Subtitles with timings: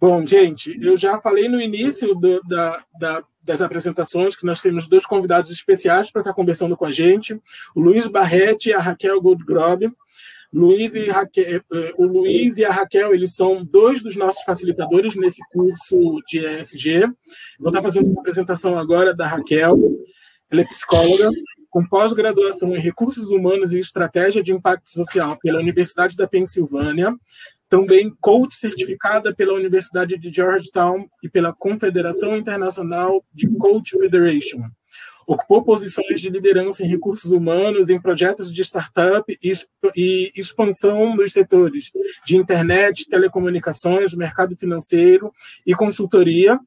[0.00, 4.86] Bom, gente, eu já falei no início do, da, da, das apresentações que nós temos
[4.86, 7.34] dois convidados especiais para estar conversando com a gente,
[7.74, 9.90] o Luiz Barretti e a Raquel Goldgrob.
[10.52, 15.14] Luiz e Raquel, eh, o Luiz e a Raquel, eles são dois dos nossos facilitadores
[15.14, 17.00] nesse curso de ESG.
[17.58, 19.76] Vou estar fazendo uma apresentação agora da Raquel.
[20.50, 21.28] Ela é psicóloga,
[21.68, 27.14] com pós-graduação em Recursos Humanos e Estratégia de Impacto Social pela Universidade da Pensilvânia,
[27.68, 34.62] também coach certificada pela Universidade de Georgetown e pela Confederação Internacional de Coach Federation.
[35.26, 41.90] Ocupou posições de liderança em recursos humanos, em projetos de startup e expansão nos setores
[42.24, 45.30] de internet, telecomunicações, mercado financeiro
[45.66, 46.58] e consultoria.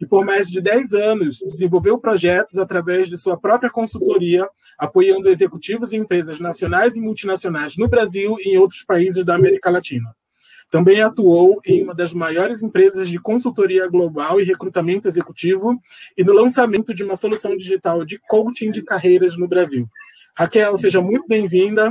[0.00, 5.92] E por mais de 10 anos desenvolveu projetos através de sua própria consultoria, apoiando executivos
[5.92, 10.12] e empresas nacionais e multinacionais no Brasil e em outros países da América Latina.
[10.70, 15.80] Também atuou em uma das maiores empresas de consultoria global e recrutamento executivo
[16.16, 19.88] e no lançamento de uma solução digital de coaching de carreiras no Brasil.
[20.36, 21.90] Raquel, seja muito bem-vinda.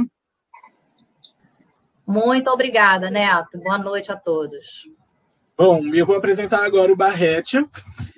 [2.06, 3.60] Muito obrigada, Neto.
[3.60, 4.88] Boa noite a todos.
[5.58, 7.58] Bom, eu vou apresentar agora o Barrete,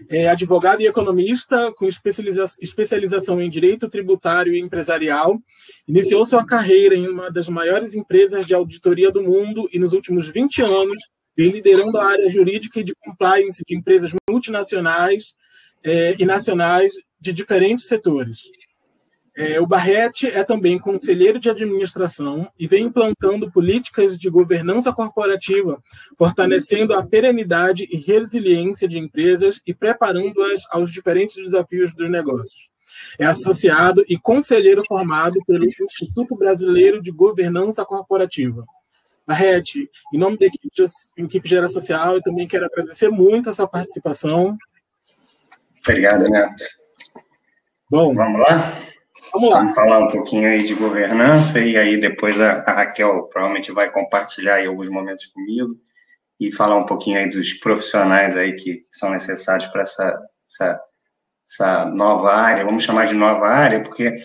[0.10, 5.40] é advogado e economista com especializa especialização em direito tributário e empresarial.
[5.88, 10.28] Iniciou sua carreira em uma das maiores empresas de auditoria do mundo e nos últimos
[10.28, 11.02] 20 anos
[11.38, 15.34] vem liderando a área jurídica e de compliance de empresas multinacionais
[15.82, 18.40] é, e nacionais de diferentes setores.
[19.40, 25.82] É, o Barrete é também conselheiro de administração e vem implantando políticas de governança corporativa,
[26.18, 32.68] fortalecendo a perenidade e resiliência de empresas e preparando-as aos diferentes desafios dos negócios.
[33.18, 38.66] É associado e conselheiro formado pelo Instituto Brasileiro de Governança Corporativa.
[39.26, 40.84] Barrete, em nome da equipe, de,
[41.24, 44.58] equipe Gera Social, eu também quero agradecer muito a sua participação.
[45.82, 46.66] Obrigado, Neto.
[47.90, 48.90] Bom, vamos lá?
[49.32, 49.68] Vamos lá.
[49.70, 54.66] Falar um pouquinho aí de governança e aí depois a, a Raquel provavelmente vai compartilhar
[54.66, 55.76] alguns momentos comigo
[56.40, 60.18] e falar um pouquinho aí dos profissionais aí que são necessários para essa,
[60.50, 60.82] essa,
[61.48, 64.20] essa nova área, vamos chamar de nova área, porque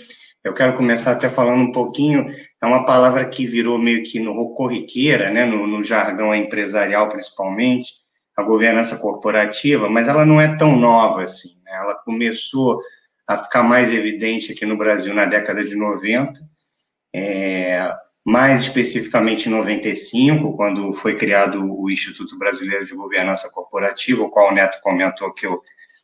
[0.44, 2.26] eu quero começar até falando um pouquinho,
[2.62, 7.94] é uma palavra que virou meio que no corriqueira, né, no, no jargão empresarial principalmente,
[8.36, 11.72] a governança corporativa, mas ela não é tão nova assim, né?
[11.72, 12.78] ela começou
[13.26, 16.40] a ficar mais evidente aqui no Brasil na década de 90,
[17.14, 17.92] é,
[18.24, 24.50] mais especificamente em 95, quando foi criado o Instituto Brasileiro de Governança Corporativa, o qual
[24.50, 25.60] o Neto comentou que eu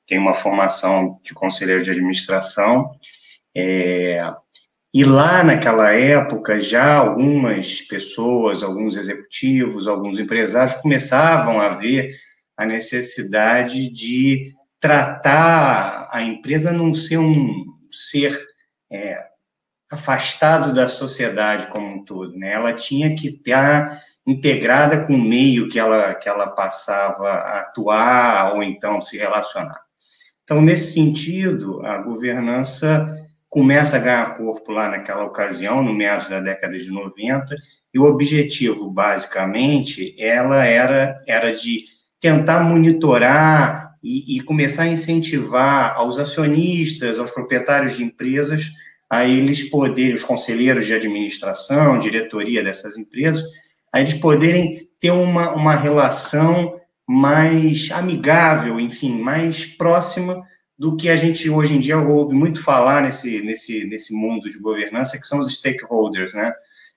[0.06, 2.90] tenho uma formação de conselheiro de administração.
[3.56, 4.26] É,
[4.92, 12.14] e lá naquela época, já algumas pessoas, alguns executivos, alguns empresários começavam a ver
[12.56, 18.40] a necessidade de tratar a empresa não ser um ser
[18.90, 19.22] é,
[19.90, 22.52] afastado da sociedade como um todo, né?
[22.52, 28.54] Ela tinha que estar integrada com o meio que ela, que ela passava a atuar
[28.54, 29.80] ou então se relacionar.
[30.44, 33.16] Então, nesse sentido, a governança
[33.48, 37.54] começa a ganhar corpo lá naquela ocasião, no meados da década de 90,
[37.92, 41.84] e o objetivo, basicamente, ela era, era de
[42.20, 48.70] tentar monitorar e, e começar a incentivar aos acionistas, aos proprietários de empresas,
[49.08, 53.44] a eles poderem, os conselheiros de administração, diretoria dessas empresas,
[53.92, 60.42] a eles poderem ter uma, uma relação mais amigável, enfim, mais próxima
[60.78, 64.58] do que a gente hoje em dia ouve muito falar nesse, nesse, nesse mundo de
[64.58, 66.52] governança, que são os stakeholders, né?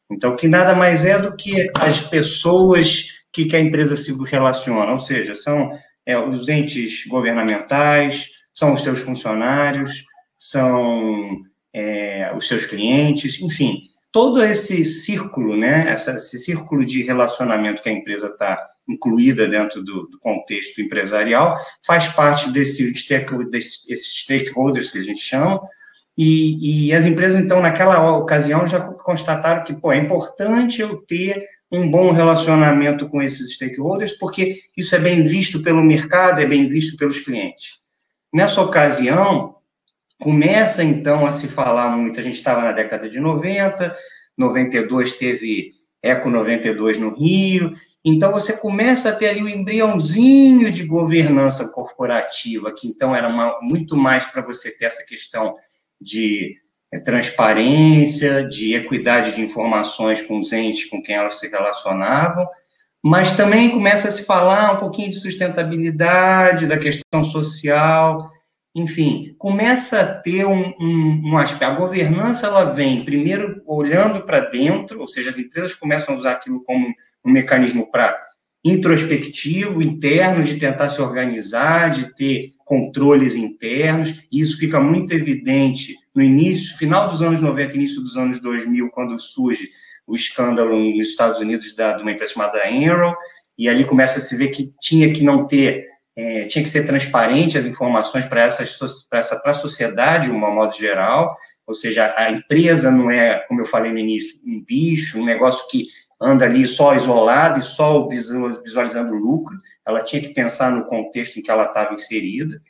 [0.10, 4.94] Então, que nada mais é do que as pessoas que, que a empresa se relaciona,
[4.94, 5.72] ou seja, são
[6.06, 10.06] é, os entes governamentais, são os seus funcionários,
[10.38, 11.42] são
[11.74, 13.82] é, os seus clientes, enfim,
[14.12, 19.82] todo esse círculo, né, essa, esse círculo de relacionamento que a empresa está incluída dentro
[19.82, 21.56] do, do, contexto empresarial,
[21.86, 22.92] faz parte desse,
[23.50, 25.62] desses stakeholders que a gente chama,
[26.16, 31.44] e, e, as empresas, então, naquela ocasião, já constataram que, pô, é importante eu ter
[31.74, 36.70] um bom relacionamento com esses stakeholders, porque isso é bem visto pelo mercado, é bem
[36.70, 37.82] visto pelos clientes.
[38.32, 39.56] Nessa ocasião,
[40.20, 43.96] começa então a se falar muito, a gente estava na década de 90,
[44.38, 47.74] 92 teve Eco 92 no Rio,
[48.06, 53.60] então você começa a ter ali o embriãozinho de governança corporativa, que então era uma,
[53.62, 55.56] muito mais para você ter essa questão
[56.00, 56.58] de
[56.94, 62.48] é, transparência, de equidade de informações com os entes com quem elas se relacionavam,
[63.04, 68.30] mas também começa a se falar um pouquinho de sustentabilidade, da questão social,
[68.76, 71.72] enfim, começa a ter um, um, um aspecto.
[71.72, 76.32] A governança ela vem primeiro olhando para dentro, ou seja, as empresas começam a usar
[76.34, 76.88] aquilo como
[77.26, 78.16] um mecanismo para
[78.64, 85.96] introspectivo, interno, de tentar se organizar, de ter controles internos, e isso fica muito evidente
[86.16, 89.70] no início, final dos anos 90, início dos anos 2000, quando surge
[90.06, 93.14] o escândalo nos Estados Unidos da, de uma empresa chamada Enron,
[93.58, 96.86] e ali começa a se ver que tinha que não ter, é, tinha que ser
[96.86, 102.30] transparente as informações para essa, essa, a sociedade, de um modo geral, ou seja, a
[102.30, 105.88] empresa não é, como eu falei no início, um bicho, um negócio que
[106.22, 111.38] anda ali só isolado e só visualizando o lucro, ela tinha que pensar no contexto
[111.38, 112.62] em que ela estava inserida,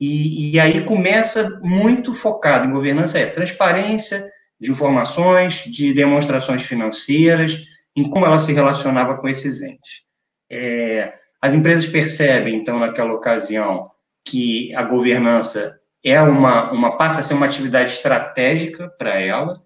[0.00, 7.66] e, e aí começa muito focado em governança, é transparência, de informações, de demonstrações financeiras,
[7.96, 10.02] em como ela se relacionava com esses entes.
[10.50, 13.90] É, as empresas percebem, então, naquela ocasião,
[14.24, 19.62] que a governança é uma, uma passa a ser uma atividade estratégica para ela,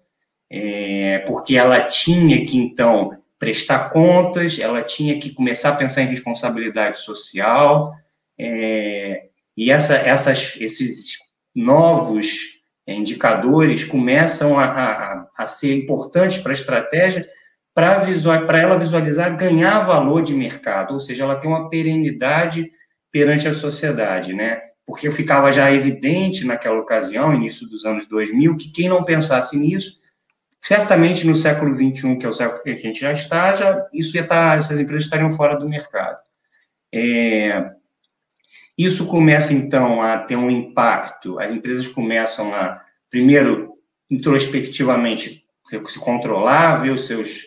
[0.49, 6.07] é, porque ela tinha que, então, prestar contas, ela tinha que começar a pensar em
[6.07, 7.91] responsabilidade social,
[8.39, 11.17] é, e essa, essas, esses
[11.55, 17.27] novos indicadores começam a, a, a ser importantes para a estratégia
[17.73, 22.71] para ela visualizar ganhar valor de mercado, ou seja, ela tem uma perenidade
[23.11, 24.61] perante a sociedade, né?
[24.85, 29.99] Porque ficava já evidente naquela ocasião, início dos anos 2000, que quem não pensasse nisso,
[30.61, 34.15] certamente no século 21, que é o século que a gente já está, já, isso
[34.15, 36.17] ia estar, tá, essas empresas estariam fora do mercado.
[36.93, 37.71] É,
[38.77, 43.73] isso começa, então, a ter um impacto, as empresas começam a, primeiro,
[44.09, 45.45] introspectivamente,
[45.87, 47.43] se controlar, ver os seus,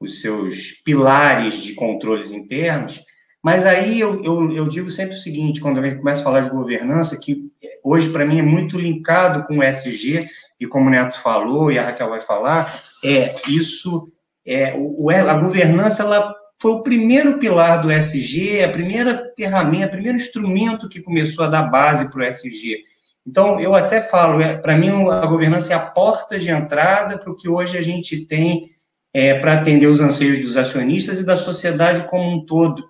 [0.00, 3.04] os seus pilares de controles internos,
[3.42, 6.40] mas aí eu, eu, eu digo sempre o seguinte, quando a gente começa a falar
[6.40, 7.50] de governança, que
[7.82, 10.28] hoje, para mim, é muito linkado com o SG,
[10.60, 12.72] e como o Neto falou, e a Raquel vai falar,
[13.04, 14.10] é isso,
[14.44, 19.92] é, o, a governança, ela foi o primeiro pilar do SG, a primeira ferramenta, o
[19.92, 22.82] primeiro instrumento que começou a dar base para o SG.
[23.26, 27.30] Então, eu até falo, é, para mim, a governança é a porta de entrada para
[27.30, 28.70] o que hoje a gente tem
[29.12, 32.82] é, para atender os anseios dos acionistas e da sociedade como um todo,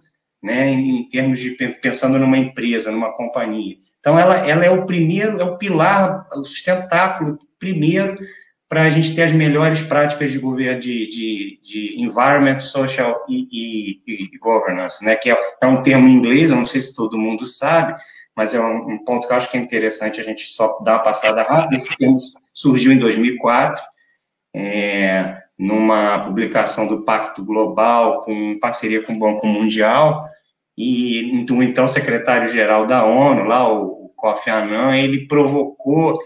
[0.43, 1.51] né, em termos de
[1.83, 3.77] pensando numa empresa, numa companhia.
[3.99, 8.17] Então, ela, ela é o primeiro, é o pilar, o sustentáculo primeiro
[8.69, 13.49] para a gente ter as melhores práticas de governo, de, de, de environment, social e,
[13.51, 14.03] e,
[14.35, 15.17] e, governance, né?
[15.17, 17.99] Que é, é, um termo em inglês, eu não sei se todo mundo sabe,
[18.37, 20.97] mas é um, um, ponto que eu acho que é interessante a gente só dar
[20.97, 21.77] uma passada rápida.
[21.77, 22.21] Esse termo
[22.53, 23.83] surgiu em 2004,
[24.55, 30.29] é, numa publicação do Pacto Global, com parceria com o Banco Mundial,
[30.77, 36.19] e então, então secretário-geral da ONU, lá, o Kofi Annan, ele provocou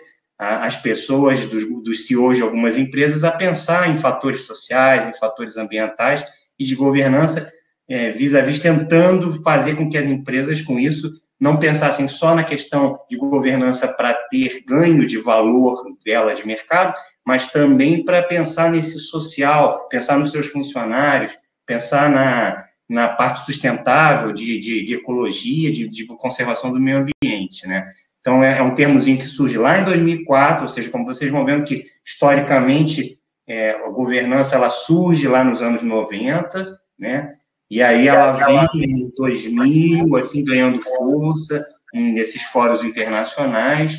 [0.42, 5.56] as pessoas, dos, dos CEOs de algumas empresas, a pensar em fatores sociais, em fatores
[5.56, 6.26] ambientais
[6.58, 7.52] e de governança,
[7.88, 12.98] é, vis-à-vis tentando fazer com que as empresas, com isso, não pensassem só na questão
[13.08, 18.98] de governança para ter ganho de valor dela de mercado, mas também para pensar nesse
[18.98, 21.36] social, pensar nos seus funcionários,
[21.66, 27.66] pensar na, na parte sustentável de, de, de ecologia, de, de conservação do meio ambiente,
[27.66, 27.90] né?
[28.22, 31.44] Então, é, é, um termozinho que surge lá em 2004, ou seja, como vocês vão
[31.44, 37.34] vendo que, historicamente, é, a governança ela surge lá nos anos 90, né?
[37.68, 43.98] E aí ela vem em 2000, assim, ganhando força nesses fóruns internacionais.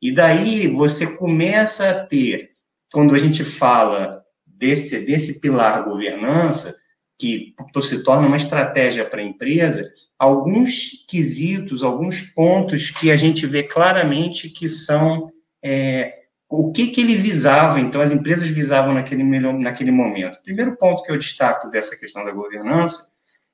[0.00, 2.52] E daí você começa a ter,
[2.90, 6.74] quando a gente fala desse, desse pilar governança,
[7.18, 9.84] que se torna uma estratégia para a empresa,
[10.18, 15.30] alguns quesitos, alguns pontos que a gente vê claramente que são
[15.62, 16.14] é,
[16.48, 20.40] o que, que ele visava, então as empresas visavam naquele, naquele momento.
[20.42, 23.08] Primeiro ponto que eu destaco dessa questão da governança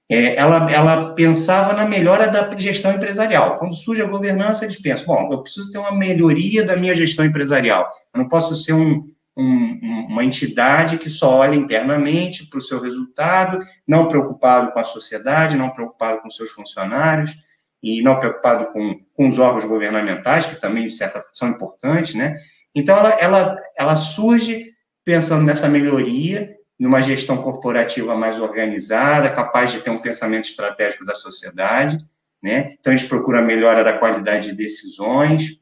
[0.09, 3.59] é, ela, ela pensava na melhora da gestão empresarial.
[3.59, 7.25] Quando surge a governança, eles pensam, bom, eu preciso ter uma melhoria da minha gestão
[7.25, 7.88] empresarial.
[8.12, 12.81] Eu não posso ser um, um, uma entidade que só olha internamente para o seu
[12.81, 17.37] resultado, não preocupado com a sociedade, não preocupado com seus funcionários
[17.83, 22.33] e não preocupado com, com os órgãos governamentais, que também, de certa são importantes, né?
[22.75, 24.73] Então, ela, ela, ela surge
[25.05, 31.14] pensando nessa melhoria, numa gestão corporativa mais organizada, capaz de ter um pensamento estratégico da
[31.14, 31.99] sociedade,
[32.43, 32.75] né?
[32.79, 35.59] Então, a gente procura a melhora da qualidade de decisões.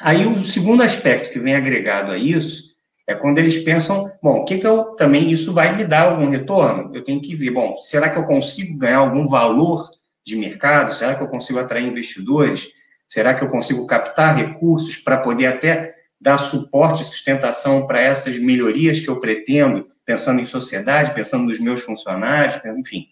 [0.00, 2.73] Aí, o segundo aspecto que vem agregado a isso
[3.06, 6.28] É quando eles pensam, bom, o que que eu também isso vai me dar algum
[6.28, 6.94] retorno?
[6.94, 9.90] Eu tenho que ver, bom, será que eu consigo ganhar algum valor
[10.24, 10.94] de mercado?
[10.94, 12.68] Será que eu consigo atrair investidores?
[13.06, 18.38] Será que eu consigo captar recursos para poder até dar suporte e sustentação para essas
[18.38, 23.08] melhorias que eu pretendo, pensando em sociedade, pensando nos meus funcionários, enfim.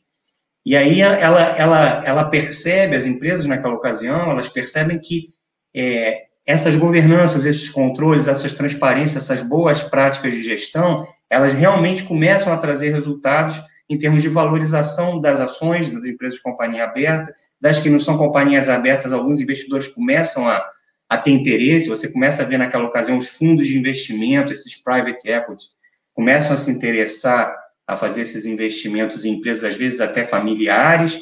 [0.64, 5.26] E aí ela, ela, ela percebe, as empresas naquela ocasião, elas percebem que
[5.74, 12.52] é, essas governanças, esses controles, essas transparências, essas boas práticas de gestão, elas realmente começam
[12.52, 17.78] a trazer resultados em termos de valorização das ações das empresas de companhia aberta, das
[17.78, 20.66] que não são companhias abertas, alguns investidores começam a,
[21.08, 25.28] a ter interesse, você começa a ver naquela ocasião os fundos de investimento, esses private
[25.28, 25.66] equity,
[26.14, 27.54] começam a se interessar
[27.86, 31.20] a fazer esses investimentos em empresas, às vezes até familiares,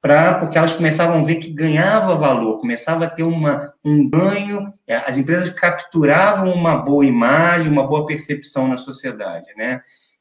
[0.00, 4.72] pra, porque elas começavam a ver que ganhava valor, começava a ter uma, um ganho,
[4.86, 9.80] é, as empresas capturavam uma boa imagem, uma boa percepção na sociedade, né?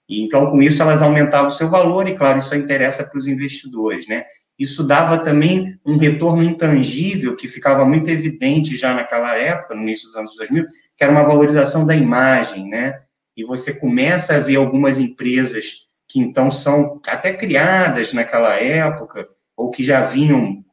[0.09, 3.27] E, então, com isso, elas aumentavam o seu valor, e, claro, isso interessa para os
[3.27, 4.25] investidores, né?
[4.57, 10.07] Isso dava também um retorno intangível, que ficava muito evidente já naquela época, no início
[10.07, 10.65] dos anos 2000,
[10.97, 13.01] que era uma valorização da imagem, né?
[13.35, 19.71] E você começa a ver algumas empresas que, então, são até criadas naquela época, ou
[19.71, 20.63] que já vinham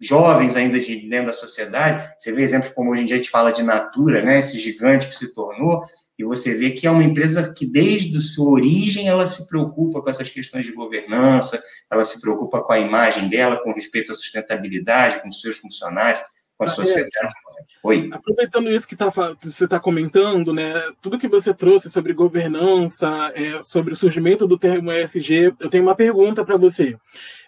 [0.00, 2.14] jovens ainda de dentro da sociedade.
[2.18, 4.38] Você vê exemplos como hoje em dia a gente fala de Natura, né?
[4.38, 5.82] Esse gigante que se tornou,
[6.16, 10.10] e você vê que é uma empresa que desde sua origem ela se preocupa com
[10.10, 15.20] essas questões de governança, ela se preocupa com a imagem dela, com respeito à sustentabilidade,
[15.20, 16.20] com seus funcionários,
[16.58, 16.70] com a é.
[16.70, 17.34] sociedade.
[17.82, 18.10] Oi.
[18.12, 23.62] Aproveitando isso que tá, você está comentando, né, tudo que você trouxe sobre governança, é,
[23.62, 26.98] sobre o surgimento do termo ESG, eu tenho uma pergunta para você.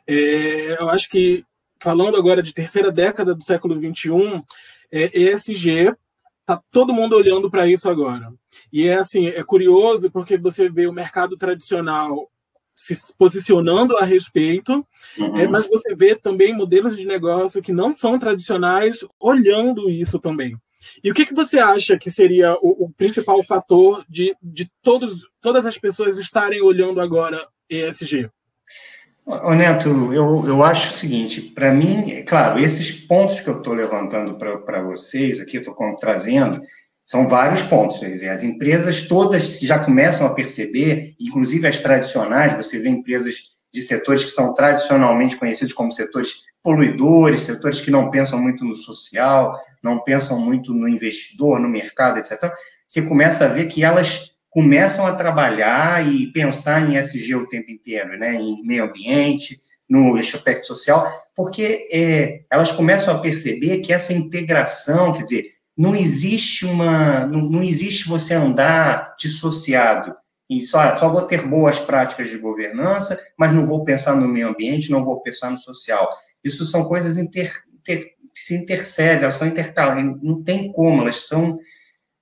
[0.06, 1.44] É, eu acho que,
[1.80, 4.42] falando agora de terceira década do século XXI,
[4.92, 5.94] é, ESG
[6.46, 8.32] tá todo mundo olhando para isso agora.
[8.72, 12.29] E é assim, é curioso porque você vê o mercado tradicional
[12.80, 14.86] se posicionando a respeito,
[15.18, 15.36] uhum.
[15.36, 20.56] é, mas você vê também modelos de negócio que não são tradicionais olhando isso também.
[21.04, 25.28] E o que, que você acha que seria o, o principal fator de, de todos,
[25.42, 28.30] todas as pessoas estarem olhando agora ESG?
[29.26, 33.58] Ô Neto, eu, eu acho o seguinte, para mim, é claro, esses pontos que eu
[33.58, 36.62] estou levantando para vocês aqui, estou trazendo,
[37.10, 37.98] são vários pontos.
[37.98, 43.50] Quer dizer, as empresas todas já começam a perceber, inclusive as tradicionais, você vê empresas
[43.74, 48.76] de setores que são tradicionalmente conhecidos como setores poluidores, setores que não pensam muito no
[48.76, 52.52] social, não pensam muito no investidor, no mercado, etc.
[52.86, 57.72] Você começa a ver que elas começam a trabalhar e pensar em SG o tempo
[57.72, 58.36] inteiro, né?
[58.36, 65.12] em meio ambiente, no aspecto social, porque é, elas começam a perceber que essa integração,
[65.12, 70.14] quer dizer, não existe uma, não, não existe você andar dissociado
[70.48, 74.48] e só, só vou ter boas práticas de governança, mas não vou pensar no meio
[74.48, 76.06] ambiente, não vou pensar no social.
[76.44, 81.26] Isso são coisas inter, inter, que se intercedem, elas são intercaladas, não tem como, elas
[81.26, 81.58] são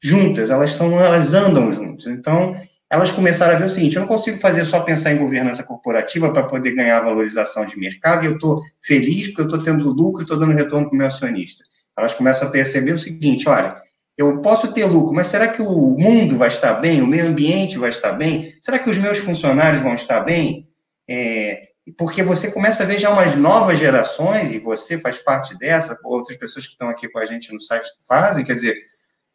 [0.00, 2.06] juntas, elas são, elas andam juntas.
[2.06, 2.54] Então,
[2.88, 6.32] elas começaram a ver o seguinte: eu não consigo fazer só pensar em governança corporativa
[6.32, 10.22] para poder ganhar valorização de mercado, e eu estou feliz porque eu estou tendo lucro
[10.22, 11.64] estou dando retorno para o meu acionista.
[11.98, 13.74] Elas começam a perceber o seguinte: olha,
[14.16, 17.02] eu posso ter lucro, mas será que o mundo vai estar bem?
[17.02, 18.54] O meio ambiente vai estar bem?
[18.62, 20.68] Será que os meus funcionários vão estar bem?
[21.08, 25.98] É, porque você começa a ver já umas novas gerações, e você faz parte dessa,
[26.04, 28.74] outras pessoas que estão aqui com a gente no site fazem, quer dizer,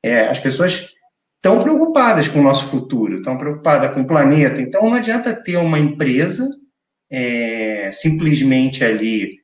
[0.03, 0.93] é, as pessoas
[1.37, 4.61] estão preocupadas com o nosso futuro, estão preocupadas com o planeta.
[4.61, 6.49] Então, não adianta ter uma empresa
[7.11, 9.41] é, simplesmente ali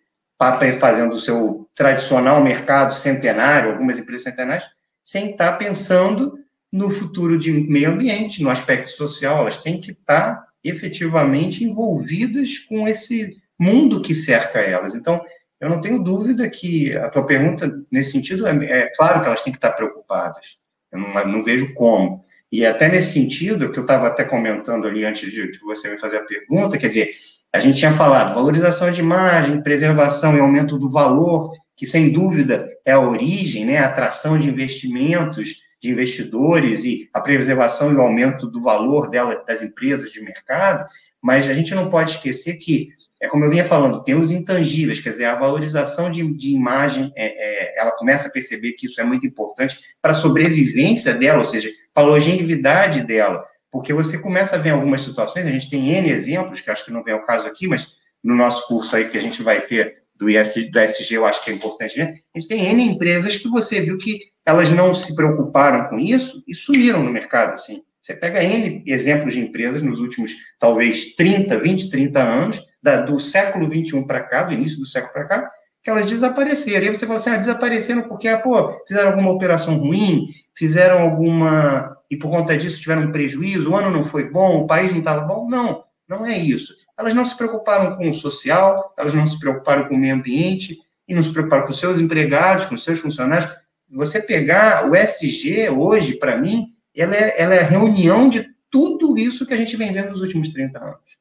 [0.80, 4.68] fazendo o seu tradicional mercado centenário, algumas empresas centenárias,
[5.04, 6.38] sem estar pensando
[6.72, 9.40] no futuro de meio ambiente, no aspecto social.
[9.40, 14.96] Elas têm que estar efetivamente envolvidas com esse mundo que cerca elas.
[14.96, 15.24] Então,
[15.60, 19.42] eu não tenho dúvida que a tua pergunta, nesse sentido, é, é claro que elas
[19.42, 20.58] têm que estar preocupadas.
[20.92, 22.26] Eu não, não vejo como.
[22.52, 26.00] E até nesse sentido, que eu estava até comentando ali antes de, de, você me
[26.00, 27.14] fazer a pergunta, quer dizer,
[27.54, 32.68] a gente tinha falado valorização de imagem, preservação e aumento do valor, que sem dúvida
[32.86, 38.02] é a origem, né, a atração de investimentos, de investidores e a preservação e o
[38.02, 40.86] aumento do valor dela, das empresas de mercado,
[41.22, 42.90] mas a gente não pode esquecer que
[43.22, 47.12] é como eu vinha falando, tem os intangíveis, quer dizer, a valorização de, de imagem,
[47.18, 51.40] é, é, ela começa a perceber que isso é muito importante para a sobrevivência dela,
[51.40, 55.70] ou seja, para a longevidade dela, porque você começa a ver algumas situações, a gente
[55.70, 58.96] tem N exemplos, que acho que não vem ao caso aqui, mas no nosso curso
[58.96, 61.98] aí que a gente vai ter do, IS, do SG, eu acho que é importante,
[61.98, 62.16] né?
[62.36, 66.44] A gente tem N empresas que você viu que elas não se preocuparam com isso
[66.48, 67.84] e sumiram no mercado, assim.
[68.02, 73.20] Você pega N exemplos de empresas nos últimos, talvez, 30, 20, 30 anos, da, do
[73.20, 75.52] século 21 para cá, do início do século para cá,
[75.84, 76.86] que elas desapareceram.
[76.86, 81.02] E aí você fala assim, ah, desapareceram porque, ah, pô, fizeram alguma operação ruim, fizeram
[81.02, 81.96] alguma...
[82.10, 85.00] e por conta disso tiveram um prejuízo, o ano não foi bom, o país não
[85.00, 85.48] estava bom.
[85.48, 86.76] Não, não é isso.
[86.98, 90.78] Elas não se preocuparam com o social, elas não se preocuparam com o meio ambiente,
[91.08, 93.52] e não se preocuparam com seus empregados, com seus funcionários.
[93.92, 99.18] Você pegar o SG hoje, para mim, ela é, ela é a reunião de tudo
[99.18, 101.18] isso que a gente vem vendo nos últimos 30 anos.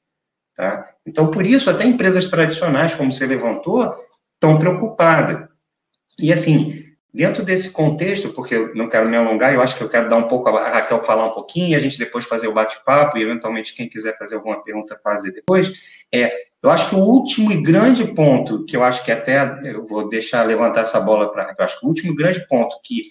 [0.55, 0.91] Tá?
[1.07, 3.95] Então, por isso, até empresas tradicionais, como você levantou,
[4.35, 5.49] estão preocupadas.
[6.19, 9.89] E, assim, dentro desse contexto, porque eu não quero me alongar, eu acho que eu
[9.89, 12.53] quero dar um pouco, a Raquel falar um pouquinho, e a gente depois fazer o
[12.53, 15.73] bate-papo, e eventualmente quem quiser fazer alguma pergunta, fazer depois.
[16.13, 16.31] É,
[16.63, 20.09] eu acho que o último e grande ponto, que eu acho que até eu vou
[20.09, 23.07] deixar levantar essa bola para eu acho que o último grande ponto que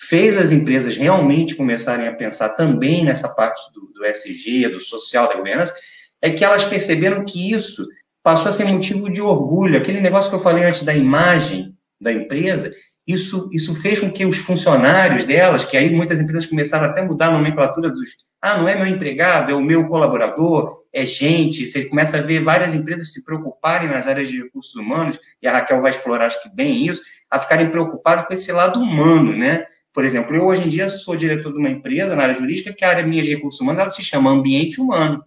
[0.00, 5.28] fez as empresas realmente começarem a pensar também nessa parte do, do SG, do social,
[5.28, 5.74] da governança,
[6.20, 7.86] é que elas perceberam que isso
[8.22, 9.76] passou a ser motivo de orgulho.
[9.76, 12.72] Aquele negócio que eu falei antes da imagem da empresa,
[13.06, 17.04] isso, isso fez com que os funcionários delas, que aí muitas empresas começaram até a
[17.04, 18.10] mudar a nomenclatura dos.
[18.40, 21.66] Ah, não é meu empregado, é o meu colaborador, é gente.
[21.66, 25.52] Você começa a ver várias empresas se preocuparem nas áreas de recursos humanos, e a
[25.52, 29.66] Raquel vai explorar, acho que bem isso, a ficarem preocupadas com esse lado humano, né?
[29.92, 32.84] Por exemplo, eu hoje em dia sou diretor de uma empresa na área jurídica que
[32.84, 35.22] a área minha de recursos humanos ela se chama ambiente humano.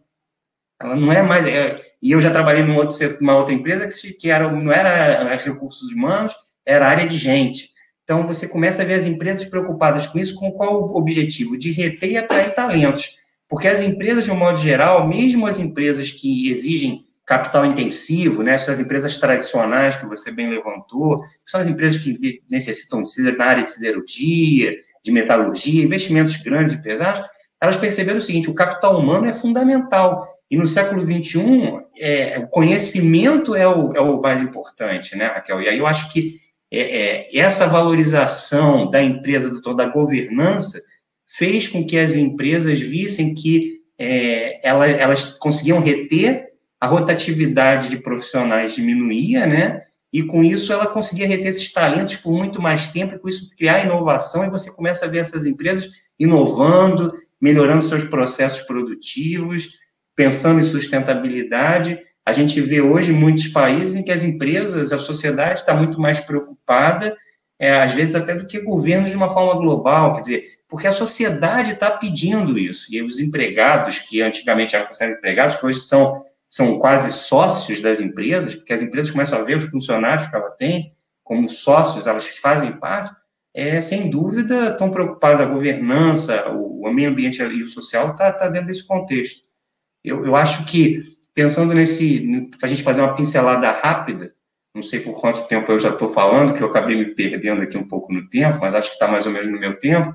[0.80, 1.46] Ela não é mais.
[1.46, 5.36] É, e eu já trabalhei numa outra, numa outra empresa que, que era, não era
[5.38, 6.34] recursos humanos,
[6.66, 7.70] era área de gente.
[8.04, 11.58] Então, você começa a ver as empresas preocupadas com isso, com qual o objetivo?
[11.58, 13.18] De reter e atrair talentos.
[13.48, 18.54] Porque as empresas, de um modo geral, mesmo as empresas que exigem capital intensivo, né,
[18.54, 23.64] essas empresas tradicionais que você bem levantou, são as empresas que necessitam de na área
[23.64, 27.24] de siderurgia, de metalurgia, investimentos grandes e pesados,
[27.62, 30.28] elas perceberam o seguinte: o capital humano é fundamental.
[30.50, 35.62] E no século XXI, é, o conhecimento é o, é o mais importante, né, Raquel?
[35.62, 36.40] E aí eu acho que
[36.78, 40.82] é, é, essa valorização da empresa, do, da governança,
[41.26, 46.46] fez com que as empresas vissem que é, elas, elas conseguiam reter
[46.80, 49.84] a rotatividade de profissionais diminuía, né?
[50.12, 53.50] E com isso ela conseguia reter esses talentos por muito mais tempo, e com isso
[53.58, 57.12] criar inovação, e você começa a ver essas empresas inovando,
[57.42, 59.74] melhorando seus processos produtivos,
[60.16, 62.00] pensando em sustentabilidade.
[62.26, 66.20] A gente vê hoje muitos países em que as empresas, a sociedade está muito mais
[66.20, 67.16] preocupada,
[67.60, 70.92] é, às vezes até do que governos de uma forma global, quer dizer, porque a
[70.92, 72.94] sociedade está pedindo isso.
[72.94, 78.00] E os empregados, que antigamente eram considerados empregados, que hoje são, são quase sócios das
[78.00, 82.28] empresas, porque as empresas começam a ver os funcionários que ela tem como sócios, elas
[82.38, 83.14] fazem parte,
[83.54, 85.42] é, sem dúvida estão preocupados.
[85.42, 89.44] A governança, o, meio ambiente e o social está tá dentro desse contexto.
[90.04, 94.34] Eu, eu acho que, pensando nesse, para a gente fazer uma pincelada rápida,
[94.74, 97.78] não sei por quanto tempo eu já estou falando, que eu acabei me perdendo aqui
[97.78, 100.14] um pouco no tempo, mas acho que está mais ou menos no meu tempo.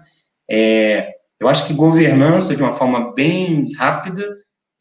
[0.50, 4.26] É, eu acho que governança, de uma forma bem rápida,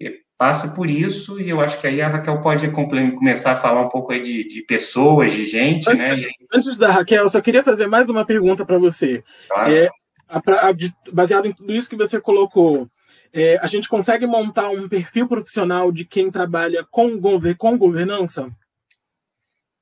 [0.02, 3.82] é, passa por isso, e eu acho que aí a Raquel pode começar a falar
[3.82, 6.30] um pouco aí de, de pessoas, de gente, antes, né?
[6.54, 9.24] Antes da Raquel, eu só queria fazer mais uma pergunta para você.
[9.48, 9.74] Claro.
[9.74, 9.90] É,
[10.28, 10.74] a, a,
[11.12, 12.90] baseado em tudo isso que você colocou,
[13.34, 17.20] é, a gente consegue montar um perfil profissional de quem trabalha com,
[17.58, 18.50] com governança?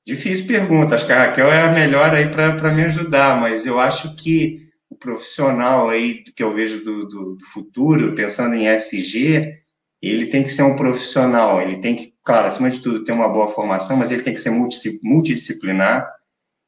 [0.06, 0.96] Difícil pergunta.
[0.96, 4.68] Acho que a Raquel é a melhor aí para me ajudar, mas eu acho que
[4.90, 9.62] o profissional aí que eu vejo do, do, do, futuro, pensando em SG,
[10.02, 13.28] ele tem que ser um profissional, ele tem que, claro, acima de tudo, ter uma
[13.28, 16.10] boa formação, mas ele tem que ser multidisciplinar,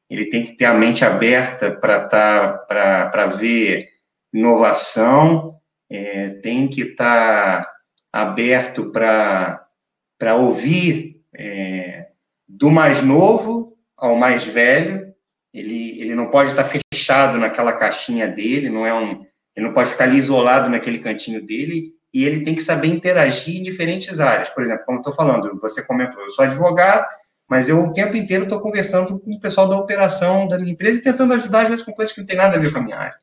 [0.08, 3.88] ele tem que ter a mente aberta para tá, ver
[4.32, 5.59] inovação,
[5.90, 7.72] é, tem que estar tá
[8.12, 12.08] aberto para ouvir é,
[12.48, 15.10] do mais novo ao mais velho.
[15.52, 19.26] Ele, ele não pode estar tá fechado naquela caixinha dele, não é um,
[19.56, 23.56] ele não pode ficar ali isolado naquele cantinho dele, e ele tem que saber interagir
[23.56, 24.48] em diferentes áreas.
[24.50, 27.04] Por exemplo, como estou falando, você comentou, eu sou advogado,
[27.48, 31.00] mas eu o tempo inteiro estou conversando com o pessoal da operação da minha empresa
[31.00, 32.82] e tentando ajudar, às vezes, com coisas que não tem nada a ver com a
[32.82, 33.18] minha área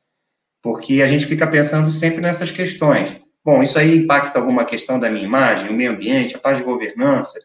[0.62, 3.16] porque a gente fica pensando sempre nessas questões.
[3.44, 6.64] Bom, isso aí impacta alguma questão da minha imagem, o meio ambiente, a paz de
[6.64, 7.38] governança.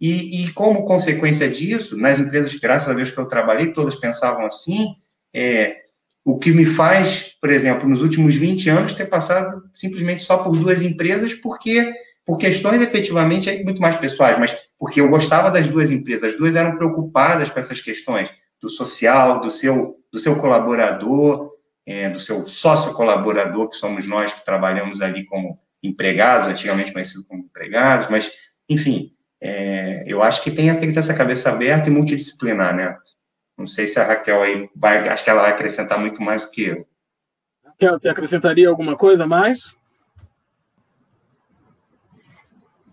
[0.00, 4.46] E, e como consequência disso, nas empresas, graças a Deus que eu trabalhei, todas pensavam
[4.46, 4.94] assim,
[5.34, 5.76] é,
[6.24, 10.56] o que me faz, por exemplo, nos últimos 20 anos, ter passado simplesmente só por
[10.56, 11.92] duas empresas, porque
[12.24, 16.54] por questões efetivamente muito mais pessoais, mas porque eu gostava das duas empresas, as duas
[16.54, 21.49] eram preocupadas com essas questões do social, do seu, do seu colaborador,
[21.90, 27.24] é, do seu sócio colaborador, que somos nós que trabalhamos ali como empregados, antigamente conhecido
[27.24, 28.30] como empregados, mas,
[28.68, 32.96] enfim, é, eu acho que tem, tem que ter essa cabeça aberta e multidisciplinar, né?
[33.58, 36.52] Não sei se a Raquel aí vai, acho que ela vai acrescentar muito mais do
[36.52, 36.86] que eu.
[37.64, 39.74] Raquel, você acrescentaria alguma coisa mais?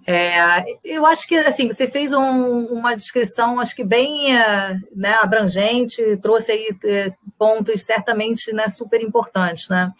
[0.07, 5.13] É, eu acho que assim você fez um, uma descrição, acho que bem é, né,
[5.21, 9.91] abrangente, trouxe aí é, pontos certamente né, super importantes, né?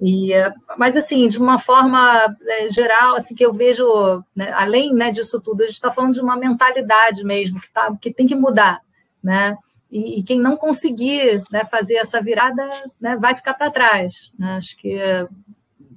[0.00, 0.32] E,
[0.76, 5.40] mas assim, de uma forma é, geral, assim que eu vejo, né, além né, disso
[5.40, 8.80] tudo, a gente está falando de uma mentalidade mesmo que, tá, que tem que mudar,
[9.22, 9.56] né?
[9.90, 12.68] E, e quem não conseguir né, fazer essa virada
[13.00, 14.32] né, vai ficar para trás.
[14.36, 14.56] Né?
[14.56, 15.26] Acho que é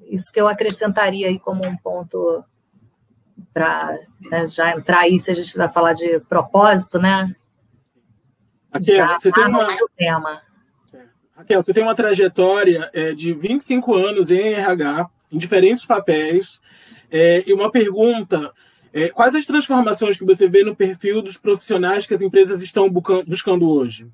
[0.06, 2.44] isso que eu acrescentaria aí como um ponto
[3.54, 3.98] para
[4.30, 7.26] né, já entrar aí, se a gente vai falar de propósito, né?
[8.72, 9.68] Raquel, você tem uma...
[9.98, 10.47] tema.
[11.38, 16.60] Raquel, você tem uma trajetória é, de 25 anos em RH, em diferentes papéis,
[17.12, 18.52] é, e uma pergunta:
[18.92, 22.90] é, quais as transformações que você vê no perfil dos profissionais que as empresas estão
[22.90, 24.08] buscando hoje?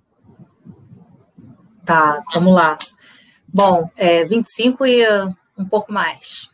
[1.86, 2.78] Tá, vamos lá.
[3.48, 5.06] Bom, é, 25 e
[5.58, 6.50] um pouco mais.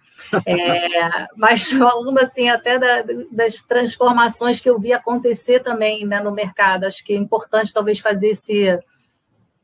[0.46, 6.32] É, mas falando assim até da, das transformações que eu vi acontecer também né, no
[6.32, 8.80] mercado, acho que é importante talvez fazer esse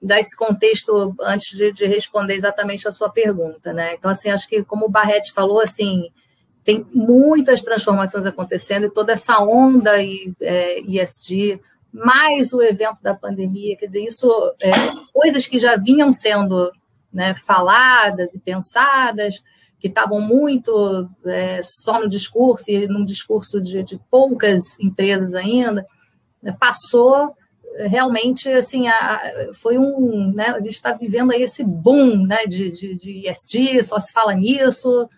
[0.01, 3.95] dar esse contexto antes de, de, responder exatamente a sua pergunta, né?
[3.95, 6.09] Então assim acho que como o Barretti falou assim
[6.63, 11.61] tem muitas transformações acontecendo e toda essa onda e, é, ESG
[11.93, 14.27] mais o evento da pandemia, quer dizer isso
[14.61, 14.71] é,
[15.13, 16.71] coisas que já vinham sendo
[17.13, 19.41] né, faladas e pensadas
[19.79, 25.85] que estavam muito é, só no discurso e num discurso de, de poucas empresas ainda,
[26.43, 27.33] né, passou
[27.87, 29.21] realmente assim a,
[29.53, 33.83] foi um né, a gente está vivendo aí esse boom né, de, de, de ESG,
[33.83, 35.09] só se fala nisso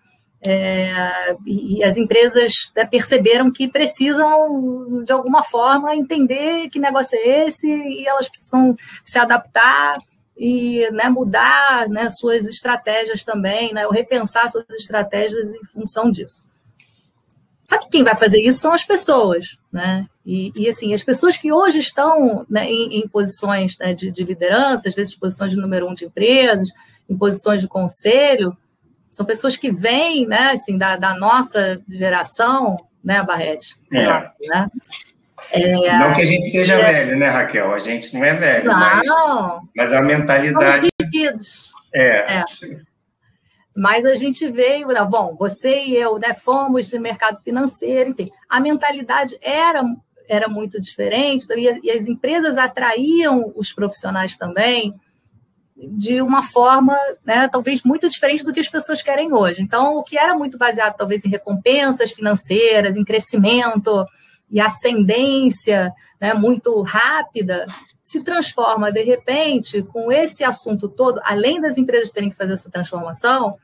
[0.41, 7.17] é, e, e, as empresas né, perceberam que precisam de alguma forma entender que negócio
[7.17, 9.97] é esse e elas precisam se adaptar
[10.37, 16.43] e né, mudar né, suas estratégias também, né, ou repensar suas estratégias em função disso.
[17.67, 20.05] Só que quem vai fazer isso são as pessoas, né?
[20.25, 24.23] E, e assim, as pessoas que hoje estão né, em, em, posições né, de, de,
[24.23, 26.69] liderança, às vezes posições de número um de empresas,
[27.09, 28.55] em posições de conselho,
[29.11, 33.75] são pessoas que vêm, né, assim, da, da nossa geração, né, Barrete?
[33.93, 34.31] É.
[34.47, 34.71] né?
[35.51, 37.73] É, não que a gente seja é, velho, né, Raquel?
[37.73, 39.07] A gente não é velho, não, mas,
[39.75, 40.87] mas a mentalidade.
[41.05, 42.37] Somos é.
[42.37, 42.45] é.
[43.77, 48.59] Mas a gente veio, bom, você e eu, né, fomos de mercado financeiro, enfim, a
[48.59, 49.83] mentalidade era,
[50.27, 54.99] era muito diferente e, e as empresas atraíam os profissionais também
[55.75, 59.61] de uma forma, né, talvez muito diferente do que as pessoas querem hoje.
[59.61, 64.07] Então, o que era muito baseado talvez em recompensas financeiras, em crescimento,
[64.49, 67.65] e ascendência né, muito rápida,
[68.01, 72.71] se transforma, de repente, com esse assunto todo, além das empresas terem que fazer essa
[72.71, 73.57] transformação,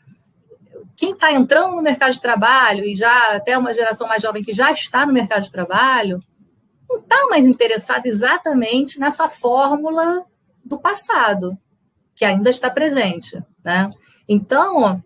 [0.95, 4.53] quem está entrando no mercado de trabalho, e já até uma geração mais jovem que
[4.53, 6.23] já está no mercado de trabalho,
[6.89, 10.25] não está mais interessado exatamente nessa fórmula
[10.63, 11.57] do passado,
[12.15, 13.41] que ainda está presente.
[13.63, 13.91] Né?
[14.27, 15.03] Então,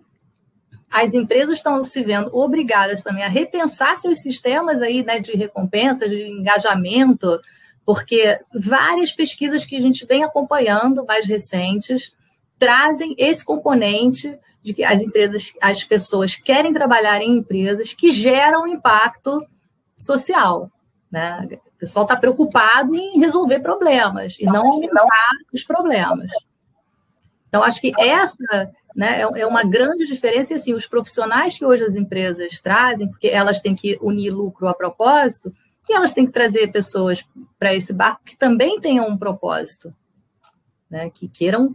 [0.91, 6.07] as empresas estão se vendo obrigadas também a repensar seus sistemas aí, né, de recompensa,
[6.07, 7.39] de engajamento,
[7.85, 12.13] porque várias pesquisas que a gente vem acompanhando, mais recentes,
[12.59, 18.67] trazem esse componente de que as empresas, as pessoas querem trabalhar em empresas que geram
[18.67, 19.39] impacto
[19.97, 20.69] social.
[21.09, 21.47] Né?
[21.67, 25.05] O pessoal está preocupado em resolver problemas e não aumentar
[25.53, 26.29] os problemas.
[27.47, 30.53] Então, acho que essa né, é, é uma grande diferença.
[30.53, 34.67] E, assim, os profissionais que hoje as empresas trazem, porque elas têm que unir lucro
[34.67, 35.53] a propósito,
[35.87, 37.25] e elas têm que trazer pessoas
[37.57, 39.95] para esse barco que também tenham um propósito,
[40.89, 41.73] né, que queiram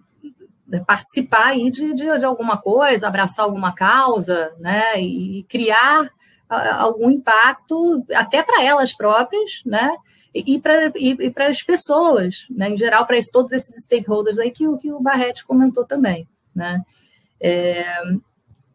[0.81, 6.11] participar aí de, de, de, alguma coisa, abraçar alguma causa, né, e criar
[6.49, 9.95] algum impacto até para elas próprias, né,
[10.35, 14.65] e, para e, para as pessoas, né, em geral, para todos esses stakeholders aí que,
[14.79, 16.81] que o Barrett comentou também, né.
[17.41, 18.03] É,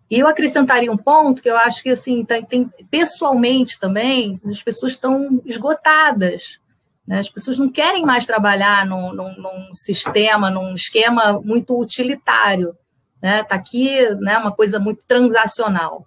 [0.09, 4.63] e eu acrescentaria um ponto que eu acho que, assim, tem, tem pessoalmente também, as
[4.63, 6.59] pessoas estão esgotadas.
[7.07, 7.19] Né?
[7.19, 12.75] As pessoas não querem mais trabalhar num, num, num sistema, num esquema muito utilitário.
[13.15, 13.43] Está né?
[13.43, 16.05] Tá aqui né, uma coisa muito transacional.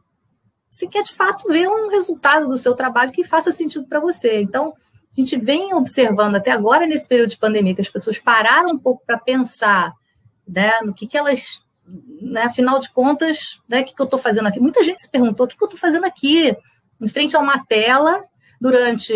[0.70, 4.40] Você quer, de fato, ver um resultado do seu trabalho que faça sentido para você.
[4.40, 4.74] Então,
[5.12, 8.78] a gente vem observando até agora, nesse período de pandemia, que as pessoas pararam um
[8.78, 9.92] pouco para pensar
[10.46, 11.64] né, no que, que elas,
[12.22, 14.60] né, afinal de contas, né, o que, que eu estou fazendo aqui?
[14.60, 16.56] Muita gente se perguntou o que, que eu estou fazendo aqui,
[17.00, 18.22] em frente a uma tela,
[18.60, 19.12] durante,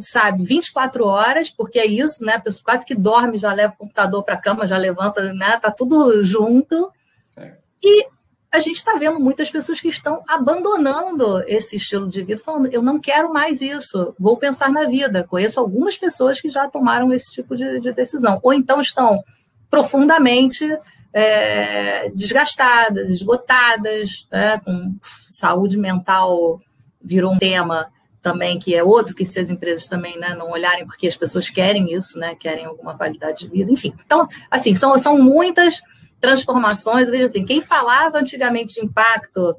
[0.00, 3.76] sabe, 24 horas, porque é isso, né, a pessoa quase que dorme, já leva o
[3.76, 6.90] computador para a cama, já levanta, né, tá tudo junto.
[7.36, 7.56] É.
[7.82, 8.06] E
[8.50, 12.82] a gente está vendo muitas pessoas que estão abandonando esse estilo de vida, falando: eu
[12.82, 15.24] não quero mais isso, vou pensar na vida.
[15.24, 19.22] Conheço algumas pessoas que já tomaram esse tipo de, de decisão, ou então estão
[19.70, 20.66] profundamente
[21.12, 24.96] é, desgastadas, esgotadas, né, com
[25.30, 26.60] saúde mental
[27.00, 27.90] virou um tema
[28.30, 31.48] também que é outro que se as empresas também né, não olharem porque as pessoas
[31.48, 33.94] querem isso, né, querem alguma qualidade de vida, enfim.
[34.04, 35.80] Então, assim, são, são muitas
[36.20, 37.08] transformações.
[37.08, 39.56] Veja assim, quem falava antigamente de impacto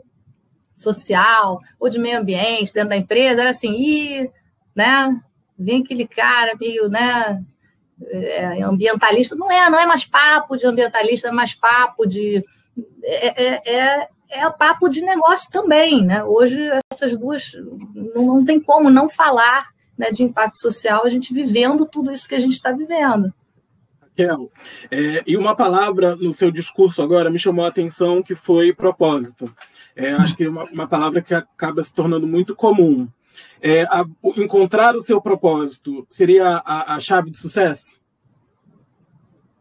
[0.76, 4.30] social ou de meio ambiente dentro da empresa era assim, e,
[4.76, 5.20] né,
[5.58, 7.44] vem aquele cara meio, né,
[8.08, 9.36] é, ambientalista.
[9.36, 12.46] Não é, não é mais papo de ambientalista, é mais papo de
[13.04, 16.24] é, é, é, é papo de negócio também, né?
[16.24, 16.60] Hoje
[16.92, 17.52] essas duas
[18.16, 22.28] não, não tem como não falar né, de impacto social, a gente vivendo tudo isso
[22.28, 23.34] que a gente está vivendo.
[24.20, 24.52] Raquel,
[24.92, 29.54] é, e uma palavra no seu discurso agora me chamou a atenção que foi propósito.
[29.96, 33.08] É, acho que é uma, uma, palavra que acaba se tornando muito comum.
[33.62, 34.06] É, a,
[34.38, 37.99] encontrar o seu propósito seria a, a chave de sucesso?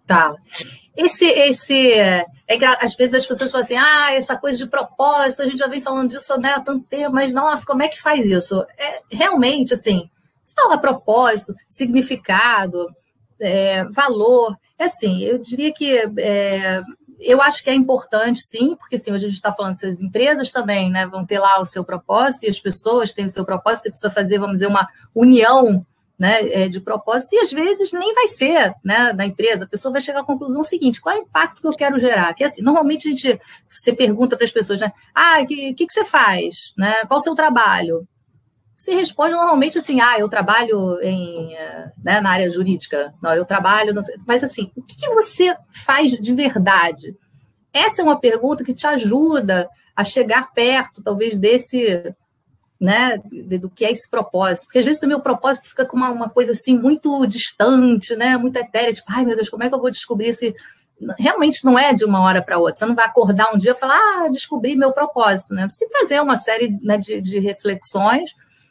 [0.09, 0.35] Tá.
[0.97, 2.25] Esse, esse, é,
[2.81, 5.83] às vezes as pessoas falam assim, ah, essa coisa de propósito, a gente já vem
[5.83, 8.64] falando disso né, há tanto tempo, mas nossa, como é que faz isso?
[8.79, 10.09] É, realmente, assim,
[10.42, 12.87] se fala propósito, significado,
[13.38, 14.57] é, valor.
[14.79, 16.83] É assim, eu diria que é,
[17.21, 20.01] eu acho que é importante, sim, porque assim, hoje a gente está falando se as
[20.01, 23.44] empresas também né, vão ter lá o seu propósito e as pessoas têm o seu
[23.44, 25.85] propósito, você precisa fazer, vamos dizer, uma união
[26.19, 29.93] né, é, de propósito, e às vezes nem vai ser né, da empresa, a pessoa
[29.93, 32.35] vai chegar à conclusão seguinte: qual é o impacto que eu quero gerar?
[32.35, 34.93] Que assim, normalmente a gente você pergunta para as pessoas, né?
[35.15, 36.73] Ah, o que, que, que, você faz?
[36.77, 37.05] Né?
[37.07, 38.07] Qual o seu trabalho?
[38.79, 41.53] se responde normalmente assim, ah, eu trabalho em,
[42.01, 46.13] né, na área jurídica, não, eu trabalho, não mas assim, o que, que você faz
[46.13, 47.17] de verdade?
[47.73, 52.15] Essa é uma pergunta que te ajuda a chegar perto, talvez, desse,
[52.81, 53.19] né,
[53.61, 54.67] do que é esse propósito.
[54.67, 58.37] Porque às vezes também o propósito fica com uma, uma coisa assim muito distante, né,
[58.37, 60.55] muito etérea, tipo, ai meu Deus, como é que eu vou descobrir se
[61.19, 62.77] realmente não é de uma hora para outra.
[62.77, 65.69] Você não vai acordar um dia e falar, ah, descobri meu propósito, né?
[65.69, 68.31] Você tem que fazer uma série né, de, de reflexões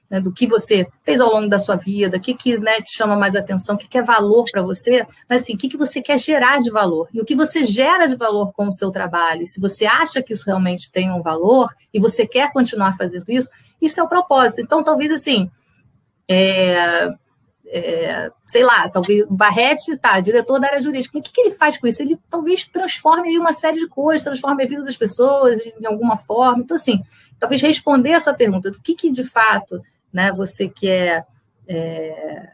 [0.09, 2.95] né, do que você fez ao longo da sua vida, o que, que né, te
[2.95, 5.77] chama mais atenção, o que, que é valor para você, mas assim, o que, que
[5.77, 8.89] você quer gerar de valor e o que você gera de valor com o seu
[8.89, 9.43] trabalho.
[9.43, 13.29] E se você acha que isso realmente tem um valor e você quer continuar fazendo
[13.29, 13.49] isso,
[13.81, 14.61] isso é o propósito.
[14.61, 15.49] Então, talvez assim,
[16.27, 17.09] é,
[17.67, 21.77] é, sei lá, talvez Barrete, tá, diretor da área jurídica, o que, que ele faz
[21.77, 22.01] com isso?
[22.01, 26.63] Ele talvez transforme uma série de coisas, transforme a vida das pessoas de alguma forma.
[26.63, 27.01] Então, assim,
[27.39, 31.25] talvez responder essa pergunta do que, que de fato né, você quer
[31.67, 32.49] é,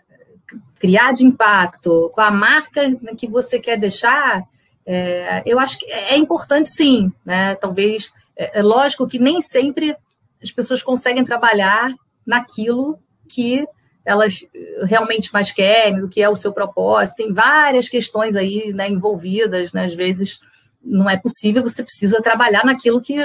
[0.80, 2.82] criar de impacto, com a marca
[3.16, 4.44] que você quer deixar,
[4.86, 7.56] é, eu acho que é importante sim, né?
[7.56, 9.96] Talvez é, é, lógico que nem sempre
[10.44, 11.94] as pessoas conseguem trabalhar
[12.26, 13.66] naquilo que
[14.06, 14.42] elas
[14.84, 17.18] realmente mais querem, do que é o seu propósito.
[17.18, 19.86] Tem várias questões aí né, envolvidas, né?
[19.86, 20.40] às vezes
[20.84, 23.16] não é possível, você precisa trabalhar naquilo que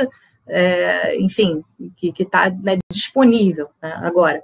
[0.47, 1.63] é, enfim,
[1.97, 3.69] que está né, disponível.
[3.83, 3.93] Né?
[4.03, 4.43] Agora,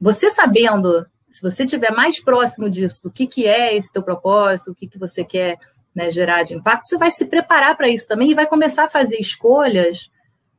[0.00, 4.72] você sabendo, se você estiver mais próximo disso, do que, que é esse teu propósito,
[4.72, 5.56] o que, que você quer
[5.94, 8.90] né, gerar de impacto, você vai se preparar para isso também e vai começar a
[8.90, 10.10] fazer escolhas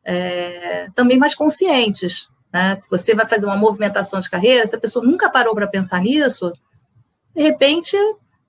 [0.05, 2.29] é, também mais conscientes.
[2.53, 2.75] Né?
[2.75, 5.99] Se você vai fazer uma movimentação de carreira, se a pessoa nunca parou para pensar
[5.99, 6.53] nisso,
[7.35, 7.97] de repente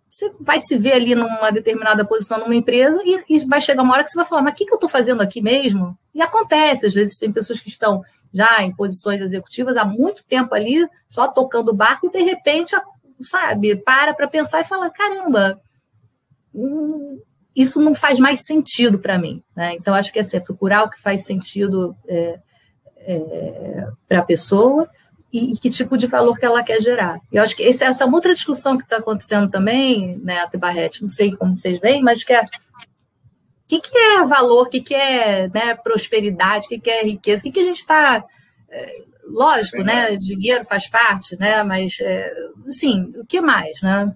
[0.09, 3.93] você vai se ver ali numa determinada posição numa empresa e, e vai chegar uma
[3.93, 5.99] hora que você vai falar, mas o que, que eu estou fazendo aqui mesmo?
[6.15, 10.55] E acontece, às vezes tem pessoas que estão já em posições executivas há muito tempo
[10.55, 12.75] ali, só tocando o barco, e de repente,
[13.23, 15.61] sabe, para para pensar e fala, caramba,
[16.55, 17.21] hum,
[17.57, 19.43] isso não faz mais sentido para mim.
[19.57, 19.75] Né?
[19.75, 22.39] Então, acho que é assim, é procurar o que faz sentido é,
[22.99, 24.89] é, para a pessoa
[25.33, 27.19] e, que tipo de valor que ela quer gerar.
[27.33, 31.03] Eu acho que essa, essa é outra discussão que está acontecendo também, né, a Barrete,
[31.03, 32.49] não sei como vocês veem, mas que é o
[33.69, 37.41] que, que é valor, o que, que é né, prosperidade, o que, que é riqueza,
[37.41, 38.25] o que, que a gente está.
[38.69, 40.17] É, lógico, né?
[40.17, 41.65] Dinheiro faz parte, né?
[41.65, 42.33] Mas, é,
[42.65, 44.15] assim, o que mais, né?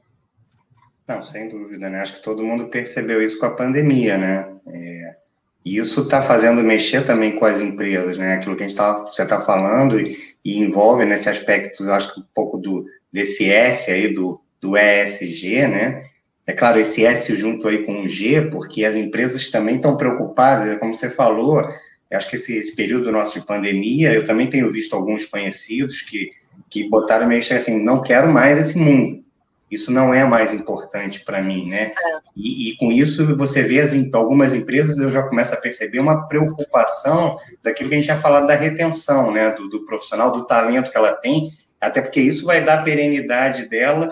[1.10, 2.02] Não, sem dúvida, né?
[2.02, 4.46] Acho que todo mundo percebeu isso com a pandemia, né?
[4.68, 5.16] É,
[5.64, 8.34] e isso está fazendo mexer também com as empresas, né?
[8.34, 12.14] Aquilo que a gente tá, você está falando e, e, envolve nesse aspecto, eu acho
[12.14, 16.04] que um pouco do desse S aí, do, do ESG, né?
[16.46, 20.78] é claro, esse S junto aí com o G, porque as empresas também estão preocupadas,
[20.78, 21.60] como você falou,
[22.08, 26.02] eu acho que esse, esse, período nosso de pandemia, eu também tenho visto alguns conhecidos
[26.02, 26.30] que,
[26.68, 29.24] que botaram meio assim, não quero mais esse mundo.
[29.70, 31.92] Isso não é mais importante para mim, né?
[31.96, 32.18] É.
[32.36, 36.26] E, e, com isso você vê as, algumas empresas, eu já começo a perceber uma
[36.26, 39.50] preocupação daquilo que a gente já falado da retenção, né?
[39.50, 44.10] Do, do profissional, do talento que ela tem, até porque isso vai dar perenidade dela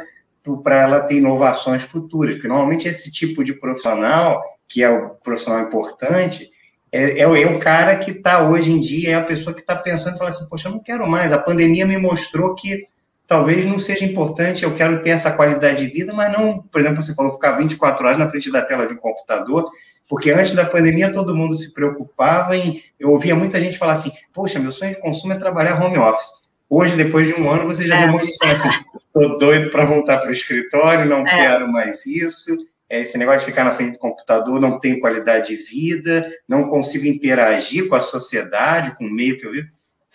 [0.63, 5.61] para ela ter inovações futuras, porque normalmente esse tipo de profissional, que é o profissional
[5.61, 6.51] importante,
[6.91, 9.77] é, é, é o cara que está hoje em dia, é a pessoa que está
[9.77, 12.87] pensando e fala assim, poxa, eu não quero mais, a pandemia me mostrou que
[13.29, 17.03] talvez não seja importante, eu quero ter essa qualidade de vida, mas não, por exemplo,
[17.03, 19.71] você falou ficar 24 horas na frente da tela de um computador,
[20.09, 22.83] porque antes da pandemia todo mundo se preocupava em.
[22.99, 26.31] Eu ouvia muita gente falar assim: Poxa, meu sonho de consumo é trabalhar home office.
[26.71, 28.07] Hoje, depois de um ano, você já é.
[28.07, 31.31] vê muita gente falando assim: Tô doido para voltar para o escritório, não é.
[31.31, 32.57] quero mais isso.
[32.89, 36.69] É, esse negócio de ficar na frente do computador, não tenho qualidade de vida, não
[36.69, 39.69] consigo interagir com a sociedade, com o meio que eu vivo.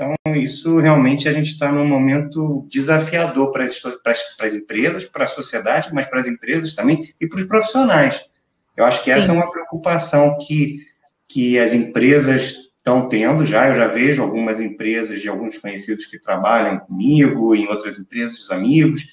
[0.04, 5.24] Então, isso realmente a gente está num momento desafiador para as, para as empresas, para
[5.24, 8.26] a sociedade, mas para as empresas também e para os profissionais.
[8.76, 9.20] Eu acho que Sim.
[9.20, 10.86] essa é uma preocupação que,
[11.30, 13.70] que as empresas estão tendo já.
[13.70, 18.52] Eu já vejo algumas empresas de alguns conhecidos que trabalham comigo, em outras empresas, os
[18.52, 19.08] amigos,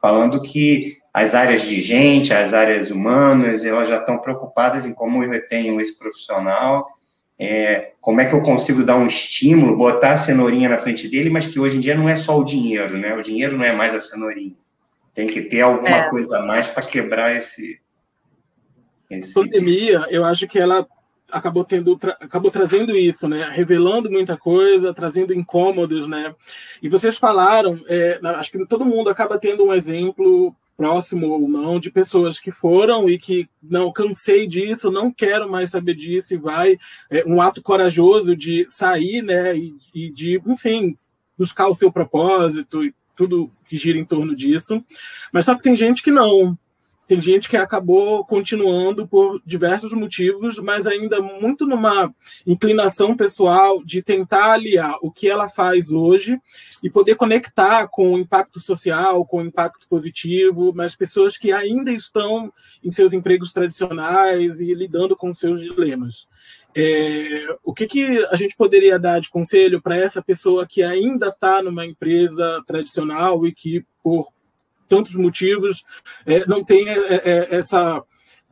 [0.00, 5.24] falando que as áreas de gente, as áreas humanas, elas já estão preocupadas em como
[5.24, 6.95] eu retenho esse profissional
[7.38, 11.28] é, como é que eu consigo dar um estímulo, botar a cenourinha na frente dele,
[11.28, 13.14] mas que hoje em dia não é só o dinheiro, né?
[13.14, 14.54] O dinheiro não é mais a cenourinha.
[15.12, 16.08] Tem que ter alguma é.
[16.08, 17.78] coisa a mais para quebrar esse.
[19.10, 20.86] esse pandemia, eu acho que ela
[21.30, 23.50] acabou tendo tra acabou trazendo isso, né?
[23.52, 26.34] Revelando muita coisa, trazendo incômodos, né?
[26.82, 31.80] E vocês falaram, é, acho que todo mundo acaba tendo um exemplo próximo ou não,
[31.80, 36.38] de pessoas que foram e que não cansei disso, não quero mais saber disso, e
[36.38, 36.78] vai
[37.10, 40.96] é, um ato corajoso de sair, né, e, e de, enfim,
[41.38, 44.84] buscar o seu propósito e tudo que gira em torno disso.
[45.32, 46.56] Mas só que tem gente que não,
[47.06, 52.12] tem gente que acabou continuando por diversos motivos, mas ainda muito numa
[52.46, 56.38] inclinação pessoal de tentar aliar o que ela faz hoje
[56.82, 61.92] e poder conectar com o impacto social, com o impacto positivo, mas pessoas que ainda
[61.92, 66.26] estão em seus empregos tradicionais e lidando com seus dilemas.
[66.78, 71.28] É, o que, que a gente poderia dar de conselho para essa pessoa que ainda
[71.28, 74.28] está numa empresa tradicional e que, por
[74.88, 75.84] tantos motivos,
[76.24, 78.02] é, não tem é, é, essa.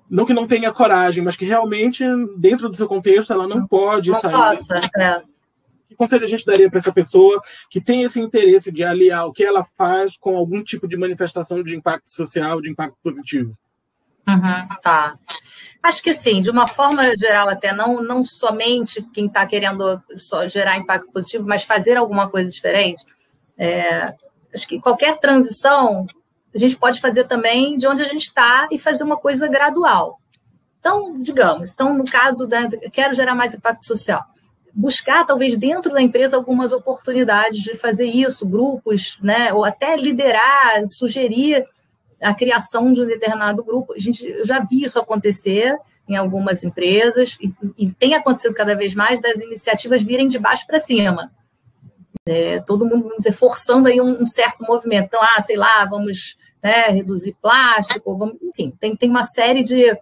[0.08, 2.04] Não que não tenha coragem, mas que realmente,
[2.36, 4.32] dentro do seu contexto, ela não pode não sair.
[4.32, 5.22] Possa, é.
[5.88, 9.32] Que conselho a gente daria para essa pessoa que tem esse interesse de aliar o
[9.32, 13.52] que ela faz com algum tipo de manifestação de impacto social, de impacto positivo?
[14.26, 15.18] Uhum, tá.
[15.82, 20.48] Acho que sim, de uma forma geral, até não, não somente quem está querendo só
[20.48, 23.04] gerar impacto positivo, mas fazer alguma coisa diferente.
[23.56, 24.14] É,
[24.54, 26.06] acho que qualquer transição
[26.54, 30.20] a gente pode fazer também de onde a gente está e fazer uma coisa gradual.
[30.78, 34.22] Então, digamos, então no caso da quero gerar mais impacto social,
[34.72, 40.86] buscar talvez dentro da empresa algumas oportunidades de fazer isso, grupos, né, ou até liderar,
[40.86, 41.64] sugerir
[42.20, 43.94] a criação de um determinado grupo.
[43.94, 45.76] A gente eu já vi isso acontecer
[46.08, 50.66] em algumas empresas e, e tem acontecido cada vez mais das iniciativas virem de baixo
[50.66, 51.32] para cima.
[52.26, 55.06] É, todo mundo, dizer, forçando aí um, um certo movimento.
[55.06, 59.94] Então, ah, sei lá, vamos né, reduzir plástico, vamos, enfim, tem, tem uma série de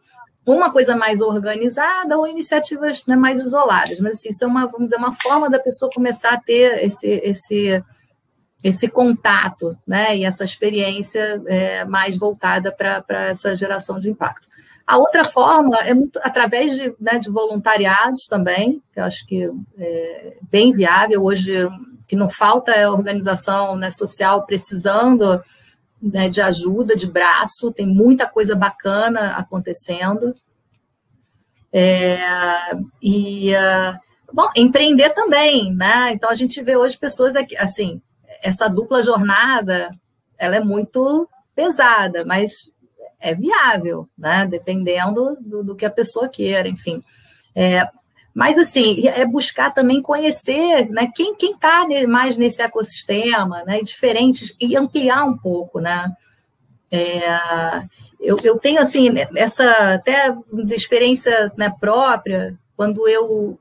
[0.46, 3.98] uma coisa mais organizada ou iniciativas né, mais isoladas.
[3.98, 7.08] Mas assim, isso é uma, vamos dizer, uma forma da pessoa começar a ter esse,
[7.08, 7.84] esse,
[8.62, 14.46] esse contato né, e essa experiência é, mais voltada para essa geração de impacto.
[14.86, 19.50] A outra forma é muito através de, né, de voluntariados também, que eu acho que
[19.78, 21.24] é bem viável.
[21.24, 21.52] Hoje,
[22.06, 25.42] que não falta é organização né, social precisando
[26.02, 30.34] né, de ajuda, de braço, tem muita coisa bacana acontecendo.
[31.72, 32.18] É,
[33.00, 33.98] e, uh,
[34.32, 36.12] bom, empreender também, né?
[36.12, 38.02] Então, a gente vê hoje pessoas, aqui, assim,
[38.42, 39.90] essa dupla jornada,
[40.36, 42.70] ela é muito pesada, mas
[43.20, 44.44] é viável, né?
[44.46, 47.02] Dependendo do, do que a pessoa queira, enfim.
[47.54, 47.86] É,
[48.34, 54.76] mas, assim, é buscar também conhecer né, quem está mais nesse ecossistema, né, diferentes, e
[54.76, 56.10] ampliar um pouco, né?
[56.90, 57.20] É,
[58.20, 60.34] eu, eu, tenho, assim, essa até
[60.74, 63.58] experiência né, própria, quando eu,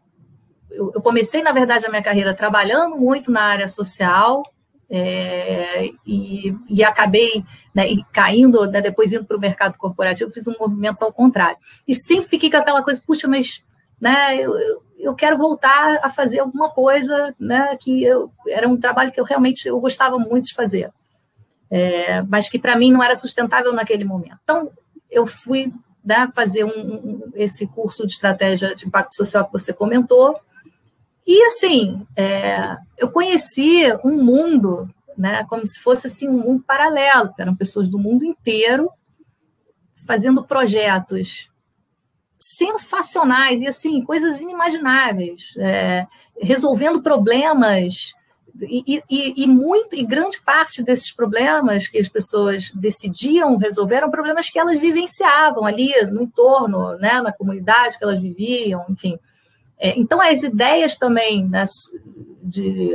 [0.69, 4.43] eu, eu, comecei, na verdade, a minha carreira trabalhando muito na área social,
[4.93, 10.55] é, e, e, acabei né, caindo, né, depois indo para o mercado corporativo, fiz um
[10.59, 11.57] movimento ao contrário.
[11.88, 13.63] E sempre fiquei com aquela coisa, puxa, mas
[14.01, 19.11] né, eu, eu quero voltar a fazer alguma coisa né, que eu, era um trabalho
[19.11, 20.91] que eu realmente eu gostava muito de fazer,
[21.69, 24.39] é, mas que para mim não era sustentável naquele momento.
[24.43, 24.71] Então,
[25.09, 25.71] eu fui
[26.03, 30.39] né, fazer um, um, esse curso de estratégia de impacto social que você comentou,
[31.27, 37.31] e assim, é, eu conheci um mundo, né, como se fosse assim um mundo paralelo,
[37.35, 38.89] que eram pessoas do mundo inteiro
[40.07, 41.50] fazendo projetos
[42.41, 46.07] sensacionais e assim coisas inimagináveis, é,
[46.41, 48.13] resolvendo problemas
[48.59, 54.11] e, e, e, muito e grande parte desses problemas que as pessoas decidiam resolver eram
[54.11, 59.17] problemas que elas vivenciavam ali no entorno, né, na comunidade que elas viviam, enfim.
[59.79, 61.65] É, então, as ideias também né,
[62.43, 62.91] de,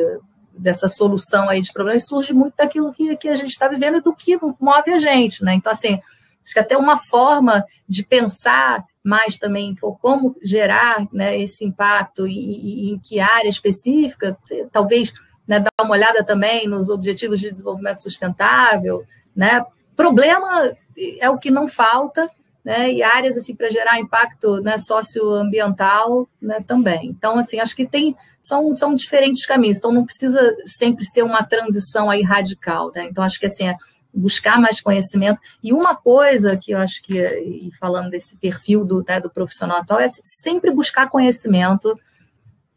[0.57, 4.03] dessa solução aí de problemas surge muito daquilo que, que a gente está vivendo e
[4.03, 5.43] do que move a gente.
[5.43, 5.55] Né?
[5.55, 5.99] Então, assim,
[6.45, 12.33] acho que até uma forma de pensar mais também como gerar né, esse impacto e,
[12.33, 14.37] e, em que área específica,
[14.73, 15.13] talvez
[15.47, 19.05] né, dar uma olhada também nos objetivos de desenvolvimento sustentável.
[19.35, 19.65] Né?
[19.95, 20.75] Problema
[21.21, 22.29] é o que não falta,
[22.65, 27.07] né, e áreas assim para gerar impacto né, socioambiental né, também.
[27.07, 29.79] Então, assim, acho que tem são, são diferentes caminhos.
[29.79, 32.91] Então, não precisa sempre ser uma transição aí radical.
[32.93, 33.05] Né?
[33.05, 33.77] Então, acho que assim é
[34.17, 35.41] buscar mais conhecimento.
[35.63, 39.79] E uma coisa que eu acho que, e falando desse perfil do, né, do profissional
[39.79, 41.99] atual, é sempre buscar conhecimento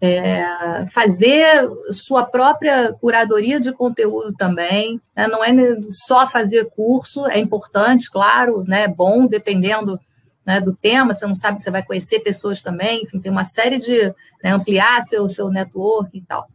[0.01, 5.27] é, fazer sua própria curadoria de conteúdo também, né?
[5.27, 5.51] não é
[5.89, 8.83] só fazer curso, é importante, claro, né?
[8.83, 9.99] é bom, dependendo
[10.45, 13.77] né, do tema, você não sabe, você vai conhecer pessoas também, enfim, tem uma série
[13.77, 14.07] de
[14.41, 16.47] né, ampliar seu, seu network e tal.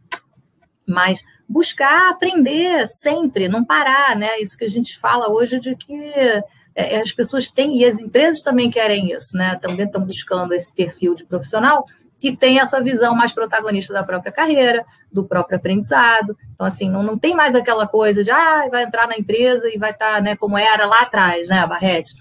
[0.86, 1.22] Mas
[1.54, 4.40] buscar aprender sempre, não parar, né?
[4.40, 6.12] Isso que a gente fala hoje de que
[6.74, 9.54] é, as pessoas têm, e as empresas também querem isso, né?
[9.62, 11.86] Também estão buscando esse perfil de profissional,
[12.18, 16.36] que tem essa visão mais protagonista da própria carreira, do próprio aprendizado.
[16.52, 19.78] Então, assim, não, não tem mais aquela coisa de, ah, vai entrar na empresa e
[19.78, 22.14] vai estar, tá, né, como era lá atrás, né, Barrete.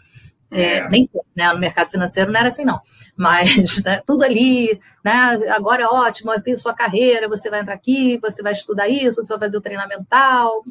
[0.54, 0.90] É, é.
[0.90, 2.80] Nem sei, né, no mercado financeiro não era assim, não.
[3.16, 5.12] Mas né, tudo ali, né,
[5.50, 9.30] agora é ótimo, aqui sua carreira, você vai entrar aqui, você vai estudar isso, você
[9.30, 10.64] vai fazer o treinamento tal.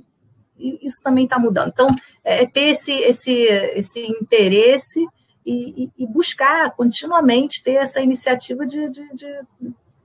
[0.56, 1.68] E isso também está mudando.
[1.68, 1.88] Então,
[2.24, 5.06] é, é ter esse, esse, esse interesse
[5.44, 9.40] e, e, buscar continuamente ter essa iniciativa de, de, de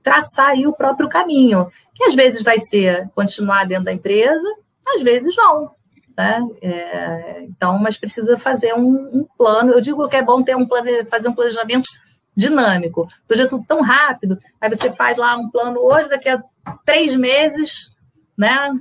[0.02, 4.48] traçar aí o próprio caminho, que às vezes vai ser continuar dentro da empresa,
[4.86, 5.77] às vezes não.
[6.18, 6.48] Né?
[6.60, 9.72] É, então, mas precisa fazer um, um, plano.
[9.72, 11.86] Eu digo que é bom ter um plano, fazer um planejamento
[12.34, 13.06] dinâmico.
[13.30, 16.42] É tudo tão rápido, aí você faz lá um plano hoje, daqui a
[16.84, 17.92] três meses,
[18.36, 18.72] né?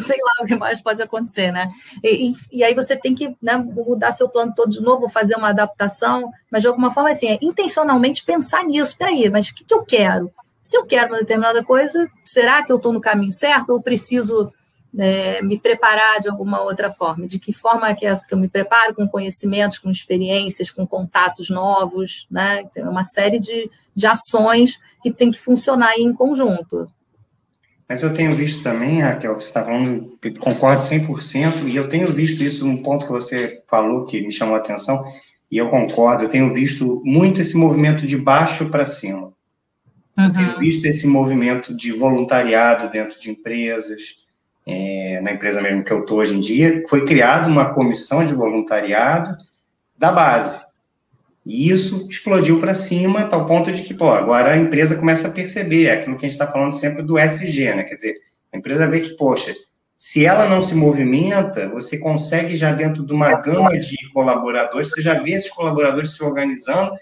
[0.00, 1.72] sei lá o que mais pode acontecer, né?
[2.02, 5.36] E, e, e aí você tem que né, mudar seu plano todo de novo, fazer
[5.36, 8.96] uma adaptação, mas de alguma forma, assim, é intencionalmente pensar nisso.
[8.96, 10.30] Peraí, mas o que, que eu quero?
[10.62, 14.52] Se eu quero uma determinada coisa, será que eu estou no caminho certo ou preciso
[14.98, 17.26] é, me preparar de alguma outra forma?
[17.26, 18.94] De que forma é que é essa que eu me preparo?
[18.94, 22.64] Com conhecimentos, com experiências, com contatos novos, né?
[22.72, 26.88] Tem uma série de, de ações que tem que funcionar em conjunto.
[27.88, 32.10] Mas eu tenho visto também, Raquel, que você está falando, concordo 100%, e eu tenho
[32.12, 35.04] visto isso, um ponto que você falou que me chamou a atenção,
[35.50, 39.32] e eu concordo, eu tenho visto muito esse movimento de baixo para cima.
[40.16, 40.24] Uhum.
[40.24, 40.58] Eu tenho uhum.
[40.58, 44.23] visto esse movimento de voluntariado dentro de empresas,
[44.66, 48.34] é, na empresa mesmo que eu estou hoje em dia, foi criada uma comissão de
[48.34, 49.36] voluntariado
[49.96, 50.58] da base.
[51.44, 55.28] E isso explodiu para cima, a tal ponto de que, pô, agora a empresa começa
[55.28, 57.82] a perceber, é aquilo que a gente está falando sempre do SG, né?
[57.82, 58.14] Quer dizer,
[58.52, 59.54] a empresa vê que, poxa,
[59.96, 65.02] se ela não se movimenta, você consegue já dentro de uma gama de colaboradores, você
[65.02, 66.92] já vê esses colaboradores se organizando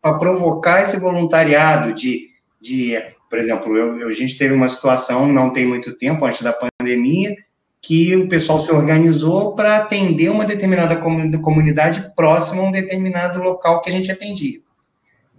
[0.00, 2.28] para provocar esse voluntariado de,
[2.60, 2.94] de
[3.28, 7.34] por exemplo, eu, a gente teve uma situação não tem muito tempo, antes da pandemia,
[7.82, 13.80] que o pessoal se organizou para atender uma determinada comunidade próxima a um determinado local
[13.80, 14.60] que a gente atendia.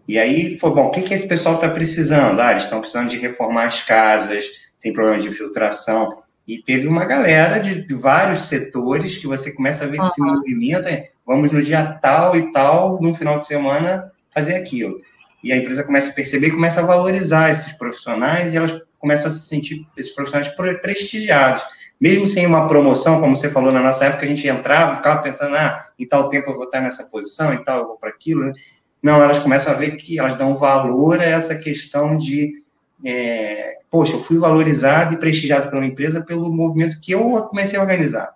[0.07, 2.39] E aí foi, bom, o que, que esse pessoal está precisando?
[2.39, 4.45] Ah, eles estão precisando de reformar as casas,
[4.79, 6.19] tem problema de filtração.
[6.47, 10.21] E teve uma galera de, de vários setores que você começa a ver que se
[10.21, 15.01] movimenta, é, vamos no dia tal e tal, no final de semana, fazer aquilo.
[15.47, 19.31] E a empresa começa a perceber, começa a valorizar esses profissionais e elas começam a
[19.31, 20.49] se sentir, esses profissionais,
[20.81, 21.63] prestigiados
[21.99, 25.55] mesmo sem uma promoção, como você falou na nossa época, a gente entrava, ficava pensando,
[25.55, 28.45] ah, em tal tempo eu vou estar nessa posição, em tal eu vou para aquilo.
[28.45, 28.53] Né?
[29.01, 32.63] Não, elas começam a ver que elas dão valor a essa questão de
[33.03, 37.81] é, poxa, eu fui valorizado e prestigiado pela empresa pelo movimento que eu comecei a
[37.81, 38.35] organizar.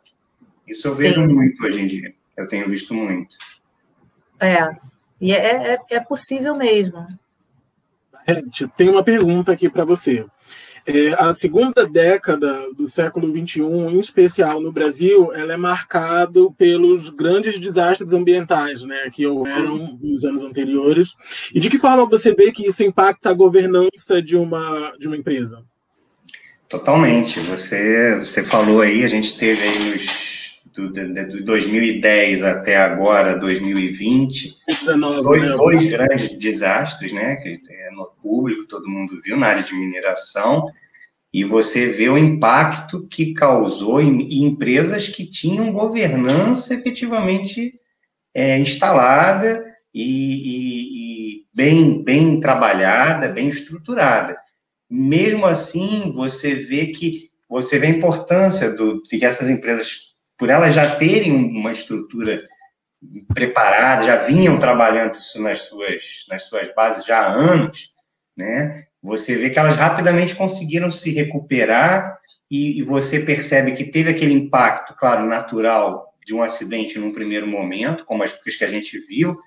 [0.68, 1.04] Isso eu Sim.
[1.04, 2.14] vejo muito hoje em dia.
[2.36, 3.38] Eu tenho visto muito.
[4.40, 4.70] É,
[5.22, 7.08] e é, é, é possível mesmo.
[8.28, 10.26] Gente, tem uma pergunta aqui para você.
[10.86, 17.10] É, a segunda década do século XXI, em especial no Brasil, ela é marcada pelos
[17.10, 21.14] grandes desastres ambientais né, que houveram nos anos anteriores.
[21.54, 25.18] E de que forma você vê que isso impacta a governança de uma, de uma
[25.18, 25.64] empresa?
[26.68, 27.40] Totalmente.
[27.42, 30.41] Você, você falou aí, a gente teve aí nos
[30.74, 35.56] do, de, 2010 até agora, 2020, 19, dois, né?
[35.56, 40.66] dois grandes desastres, né, que é no público, todo mundo viu, na área de mineração,
[41.34, 47.74] e você vê o impacto que causou em, em empresas que tinham governança efetivamente
[48.34, 54.38] é, instalada e, e, e, bem, bem trabalhada, bem estruturada.
[54.90, 60.11] Mesmo assim, você vê que você vê a importância do, de que essas empresas
[60.42, 62.44] por elas já terem uma estrutura
[63.32, 67.92] preparada, já vinham trabalhando isso nas suas, nas suas bases já há anos,
[68.36, 68.88] né?
[69.04, 72.18] Você vê que elas rapidamente conseguiram se recuperar
[72.50, 77.46] e, e você percebe que teve aquele impacto, claro, natural de um acidente num primeiro
[77.46, 79.38] momento, como as que a gente viu,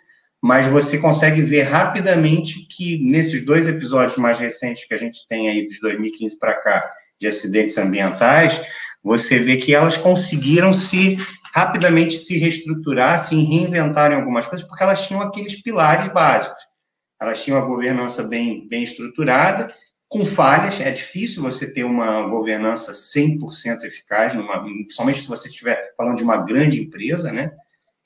[0.40, 5.48] mas você consegue ver rapidamente que nesses dois episódios mais recentes que a gente tem
[5.48, 6.88] aí, de 2015 para cá,
[7.18, 8.62] de acidentes ambientais,
[9.04, 11.18] você vê que elas conseguiram se
[11.52, 16.60] rapidamente se reestruturar, se reinventar em algumas coisas, porque elas tinham aqueles pilares básicos.
[17.20, 19.72] Elas tinham a governança bem, bem estruturada,
[20.08, 20.80] com falhas.
[20.80, 26.24] É difícil você ter uma governança 100% eficaz, numa, principalmente se você estiver falando de
[26.24, 27.52] uma grande empresa, né?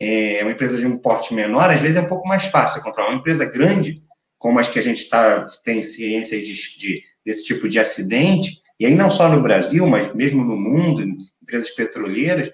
[0.00, 3.10] É uma empresa de um porte menor, às vezes é um pouco mais fácil controlar.
[3.10, 4.02] Uma empresa grande,
[4.38, 8.86] como as que a gente tá, tem ciência de, de, desse tipo de acidente, e
[8.86, 11.02] aí não só no Brasil, mas mesmo no mundo,
[11.42, 12.50] empresas petroleiras,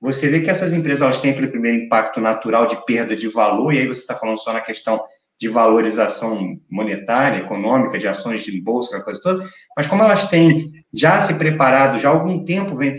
[0.00, 3.72] você vê que essas empresas elas têm aquele primeiro impacto natural de perda de valor,
[3.72, 5.02] e aí você está falando só na questão
[5.38, 10.72] de valorização monetária, econômica, de ações de bolsa, aquela coisa toda, mas como elas têm
[10.94, 12.94] já se preparado, já há algum tempo vem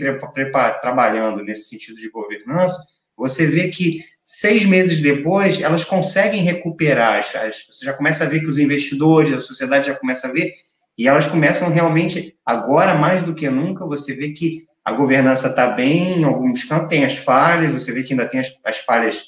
[0.80, 2.80] trabalhando nesse sentido de governança,
[3.16, 8.46] você vê que seis meses depois elas conseguem recuperar, você já começa a ver que
[8.46, 10.52] os investidores, a sociedade já começa a ver
[10.98, 15.68] e elas começam realmente, agora mais do que nunca, você vê que a governança está
[15.68, 19.26] bem, em alguns campos tem as falhas, você vê que ainda tem as, as falhas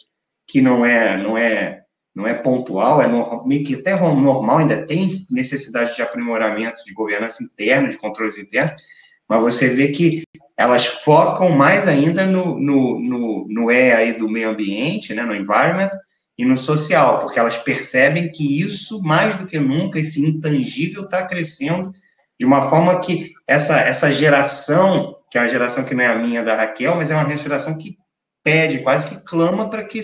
[0.49, 3.07] que não é, não é, não é pontual, é
[3.47, 8.73] meio que até normal, ainda tem necessidade de aprimoramento de governança interna, de controles internos,
[9.29, 10.25] mas você vê que
[10.57, 15.37] elas focam mais ainda no, no, no, no E aí do meio ambiente, né, no
[15.37, 15.91] environment,
[16.41, 21.27] e no social, porque elas percebem que isso, mais do que nunca, esse intangível está
[21.27, 21.93] crescendo
[22.39, 26.19] de uma forma que essa, essa geração, que é uma geração que não é a
[26.19, 27.99] minha da Raquel, mas é uma geração que
[28.43, 30.01] pede, quase que clama para que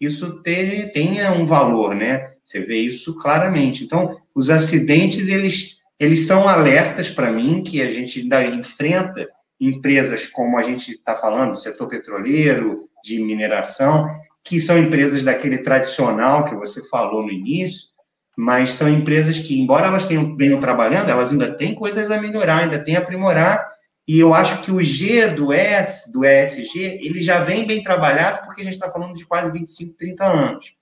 [0.00, 2.32] isso tenha, tenha um valor, né?
[2.42, 3.84] Você vê isso claramente.
[3.84, 9.28] Então, os acidentes, eles, eles são alertas para mim que a gente ainda enfrenta
[9.60, 14.08] empresas como a gente está falando, setor petroleiro, de mineração,
[14.44, 17.88] que são empresas daquele tradicional que você falou no início,
[18.36, 22.58] mas são empresas que, embora elas tenham, venham trabalhando, elas ainda têm coisas a melhorar,
[22.58, 23.64] ainda têm a aprimorar,
[24.06, 28.44] e eu acho que o G do S, do ESG, ele já vem bem trabalhado,
[28.44, 30.74] porque a gente está falando de quase 25, 30 anos.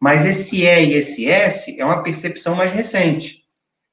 [0.00, 3.42] Mas esse E e esse S é uma percepção mais recente.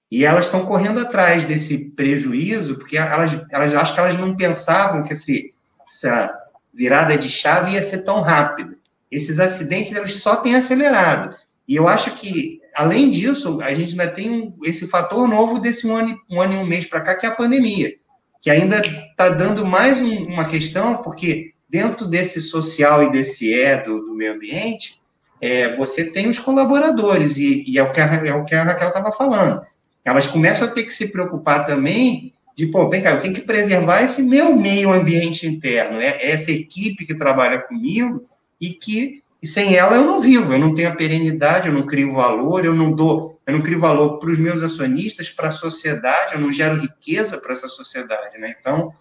[0.10, 5.04] E elas estão correndo atrás desse prejuízo, porque elas, elas acho que elas não pensavam
[5.04, 5.54] que esse,
[5.88, 6.34] essa
[6.74, 8.79] virada de chave ia ser tão rápida
[9.12, 11.36] esses acidentes eles só têm acelerado.
[11.68, 15.96] E eu acho que, além disso, a gente ainda tem esse fator novo desse um
[15.96, 17.94] ano, um ano e um mês para cá, que é a pandemia,
[18.42, 23.78] que ainda está dando mais um, uma questão, porque dentro desse social e desse E
[23.84, 25.00] do, do meio ambiente,
[25.42, 28.64] é, você tem os colaboradores, e, e é, o que a, é o que a
[28.64, 29.62] Raquel estava falando.
[30.04, 33.42] Elas começam a ter que se preocupar também de, pô, vem cá, eu tenho que
[33.42, 36.18] preservar esse meu meio ambiente interno, né?
[36.20, 38.28] essa equipe que trabalha comigo,
[38.60, 41.86] e que e sem ela eu não vivo, eu não tenho a perenidade, eu não
[41.86, 45.52] crio valor, eu não dou, eu não crio valor para os meus acionistas, para a
[45.52, 48.54] sociedade, eu não gero riqueza para essa sociedade, né?
[48.60, 48.94] Então,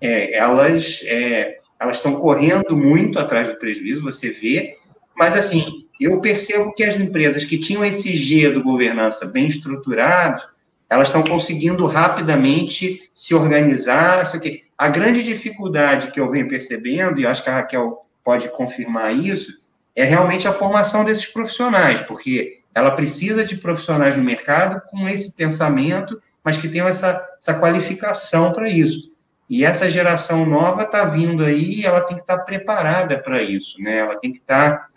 [0.00, 4.76] é, elas é, elas estão correndo muito atrás do prejuízo, você vê,
[5.16, 10.42] mas assim, eu percebo que as empresas que tinham esse G do governança bem estruturado,
[10.88, 14.22] elas estão conseguindo rapidamente se organizar.
[14.22, 14.64] Isso aqui.
[14.78, 19.52] A grande dificuldade que eu venho percebendo, e acho que a Raquel pode confirmar isso,
[19.94, 25.36] é realmente a formação desses profissionais, porque ela precisa de profissionais no mercado com esse
[25.36, 29.10] pensamento mas que tenham essa, essa qualificação para isso.
[29.48, 33.80] E essa geração nova está vindo aí, ela tem que estar tá preparada para isso,
[33.82, 33.98] né?
[33.98, 34.88] Ela tem que estar tá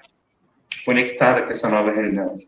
[0.86, 2.48] conectada com essa nova realidade.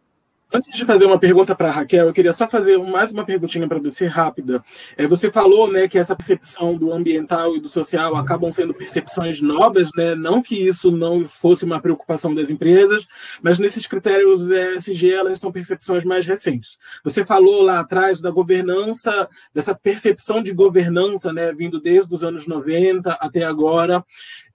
[0.56, 3.78] Antes de fazer uma pergunta para Raquel, eu queria só fazer mais uma perguntinha para
[3.78, 4.64] você rápida.
[4.96, 9.42] É, você falou né, que essa percepção do ambiental e do social acabam sendo percepções
[9.42, 10.16] novas, né?
[10.16, 13.06] não que isso não fosse uma preocupação das empresas,
[13.42, 16.78] mas nesses critérios ESG elas são percepções mais recentes.
[17.04, 22.48] Você falou lá atrás da governança, dessa percepção de governança né, vindo desde os anos
[22.48, 24.06] 90 até agora.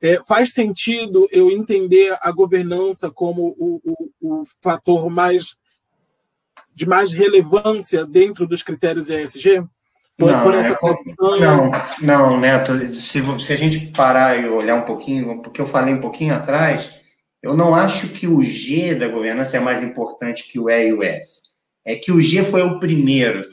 [0.00, 5.59] É, faz sentido eu entender a governança como o, o, o fator mais
[6.74, 9.64] de mais relevância dentro dos critérios ESG?
[10.16, 10.76] Por, não, por é,
[11.40, 11.70] não,
[12.02, 16.00] não, Neto, se, se a gente parar e olhar um pouquinho, porque eu falei um
[16.00, 17.00] pouquinho atrás,
[17.42, 20.92] eu não acho que o G da governança é mais importante que o E e
[20.92, 21.40] o S.
[21.86, 23.46] É que o G foi o primeiro.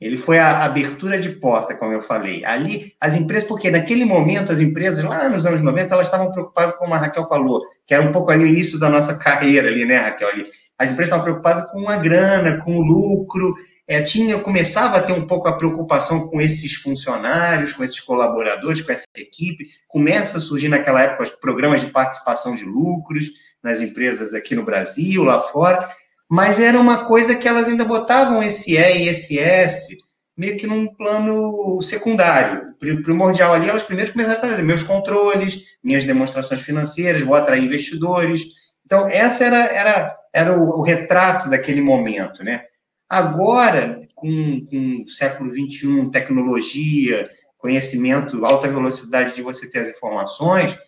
[0.00, 2.44] Ele foi a abertura de porta, como eu falei.
[2.44, 6.74] Ali, as empresas, porque naquele momento, as empresas, lá nos anos 90, elas estavam preocupadas,
[6.76, 9.84] como a Raquel falou, que era um pouco ali o início da nossa carreira ali,
[9.84, 10.28] né, Raquel?
[10.28, 10.46] Ali
[10.78, 13.54] as empresas estavam preocupadas com a grana, com o lucro,
[13.86, 18.80] é, tinha, começava a ter um pouco a preocupação com esses funcionários, com esses colaboradores,
[18.80, 19.68] com essa equipe.
[19.88, 23.26] Começa a surgir naquela época os programas de participação de lucros
[23.62, 25.86] nas empresas aqui no Brasil, lá fora,
[26.30, 29.98] mas era uma coisa que elas ainda botavam esse E e esse S
[30.36, 32.74] meio que num plano secundário.
[32.78, 38.42] Primordial ali, elas primeiro começaram a fazer meus controles, minhas demonstrações financeiras, vou atrair investidores.
[38.86, 42.64] Então, essa era, era era o, o retrato daquele momento, né?
[43.08, 47.28] Agora, com, com o século XXI, tecnologia,
[47.58, 50.78] conhecimento, alta velocidade de você ter as informações,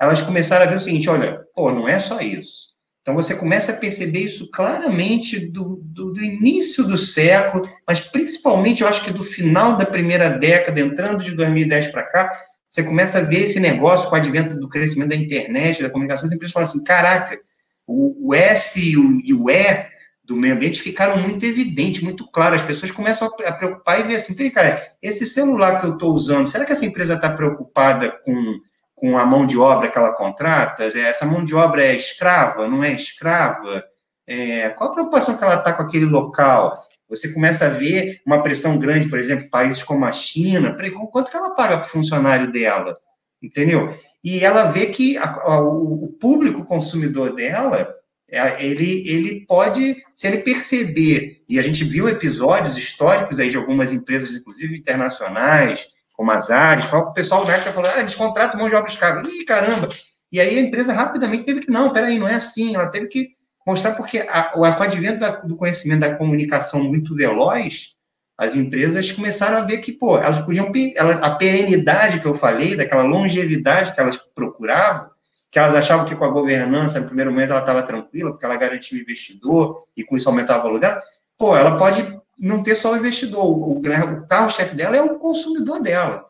[0.00, 2.71] elas começaram a ver o seguinte: olha, pô, não é só isso.
[3.02, 8.82] Então você começa a perceber isso claramente do, do, do, início do século, mas principalmente
[8.82, 12.32] eu acho que do final da primeira década, entrando de 2010 para cá,
[12.70, 16.26] você começa a ver esse negócio com o advento do crescimento da internet, da comunicação,
[16.26, 17.38] as empresas falam assim: caraca,
[17.86, 19.92] o, o S e o, e o E
[20.24, 22.60] do meio ambiente ficaram muito evidentes, muito claros.
[22.60, 26.48] As pessoas começam a preocupar e ver assim, cara, esse celular que eu estou usando,
[26.48, 28.60] será que essa empresa está preocupada com,
[29.02, 30.84] com a mão de obra que ela contrata?
[30.84, 33.82] Essa mão de obra é escrava, não é escrava?
[34.24, 36.80] É, qual a preocupação que ela está com aquele local?
[37.08, 40.76] Você começa a ver uma pressão grande, por exemplo, países como a China,
[41.10, 42.96] quanto que ela paga para o funcionário dela?
[43.42, 43.92] Entendeu?
[44.22, 47.92] e ela vê que a, a, o público consumidor dela,
[48.30, 53.56] é, ele, ele pode, se ele perceber, e a gente viu episódios históricos aí de
[53.56, 58.58] algumas empresas, inclusive internacionais, como as Ares, o pessoal da época falou, ah, eles contratam
[58.58, 59.22] mão de obra escrava.
[59.26, 59.88] Ih, caramba!
[60.30, 63.30] E aí a empresa rapidamente teve que, não, peraí, não é assim, ela teve que
[63.66, 67.94] mostrar, porque a, o advento do conhecimento da comunicação muito veloz,
[68.36, 72.74] as empresas começaram a ver que, pô, elas podiam, ela, a perenidade que eu falei,
[72.74, 75.10] daquela longevidade que elas procuravam,
[75.50, 78.56] que elas achavam que com a governança, no primeiro momento, ela estava tranquila, porque ela
[78.56, 81.02] garantia o investidor e com isso aumentava o valor dela,
[81.36, 82.02] pô, ela pode
[82.38, 86.26] não ter só o investidor, o, o carro-chefe dela é o consumidor dela.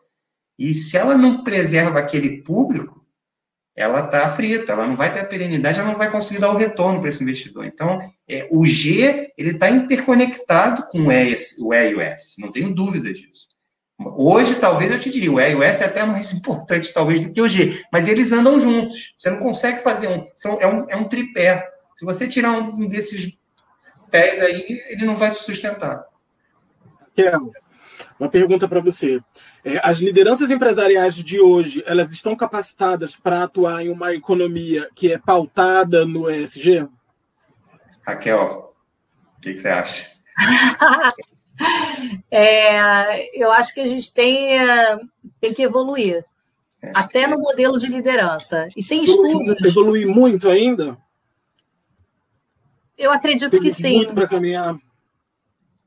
[0.57, 3.03] E se ela não preserva aquele público,
[3.75, 6.57] ela está frita, ela não vai ter a perenidade, ela não vai conseguir dar o
[6.57, 7.65] retorno para esse investidor.
[7.65, 12.39] Então, é, o G ele está interconectado com o E, o e e o S,
[12.39, 13.47] não tenho dúvida disso.
[13.99, 17.19] Hoje, talvez eu te diria, o E e o S é até mais importante, talvez,
[17.19, 19.15] do que o G, mas eles andam juntos.
[19.17, 20.27] Você não consegue fazer um.
[20.35, 21.67] São, é, um é um tripé.
[21.95, 23.37] Se você tirar um desses
[24.13, 26.05] pés aí, ele não vai se sustentar.
[27.15, 27.51] Kel,
[28.19, 29.19] uma pergunta para você.
[29.65, 35.11] É, as lideranças empresariais de hoje, elas estão capacitadas para atuar em uma economia que
[35.11, 36.87] é pautada no ESG?
[38.05, 38.75] Raquel,
[39.35, 40.11] o que, que você acha?
[42.29, 44.59] é, eu acho que a gente tem,
[45.41, 46.23] tem que evoluir,
[46.83, 46.91] é.
[46.93, 48.67] até no modelo de liderança.
[48.77, 49.59] E tem estudos.
[49.65, 50.95] Evoluir muito ainda?
[52.97, 53.97] Eu acredito tem que sim.
[53.97, 54.75] Muito para caminhar.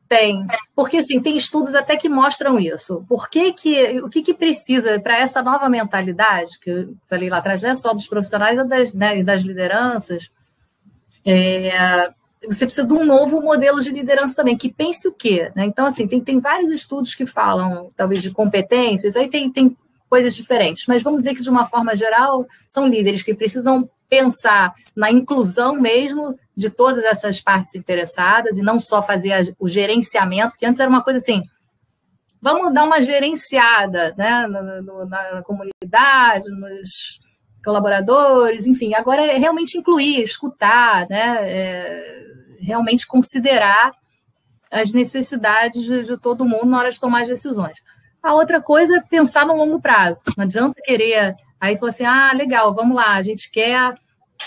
[0.09, 3.05] Tem, porque assim, tem estudos até que mostram isso.
[3.09, 7.39] Por que que, o que, que precisa para essa nova mentalidade, que eu falei lá
[7.39, 10.31] atrás, não é só dos profissionais, é das, né, das lideranças,
[11.25, 12.09] é,
[12.45, 15.51] você precisa de um novo modelo de liderança também, que pense o quê?
[15.57, 15.65] Né?
[15.65, 19.77] Então, assim, tem, tem vários estudos que falam, talvez, de competências, aí tem, tem
[20.09, 24.73] coisas diferentes, mas vamos dizer que, de uma forma geral, são líderes que precisam pensar
[24.95, 30.67] na inclusão mesmo de todas essas partes interessadas e não só fazer o gerenciamento, porque
[30.67, 31.43] antes era uma coisa assim,
[32.41, 37.21] vamos dar uma gerenciada né, na, na comunidade, nos
[37.65, 42.25] colaboradores, enfim, agora é realmente incluir, escutar, né, é,
[42.61, 43.93] realmente considerar
[44.71, 47.77] as necessidades de, de todo mundo na hora de tomar as decisões.
[48.23, 50.23] A outra coisa é pensar no longo prazo.
[50.37, 51.35] Não adianta querer.
[51.61, 53.95] Aí falou assim: ah, legal, vamos lá, a gente quer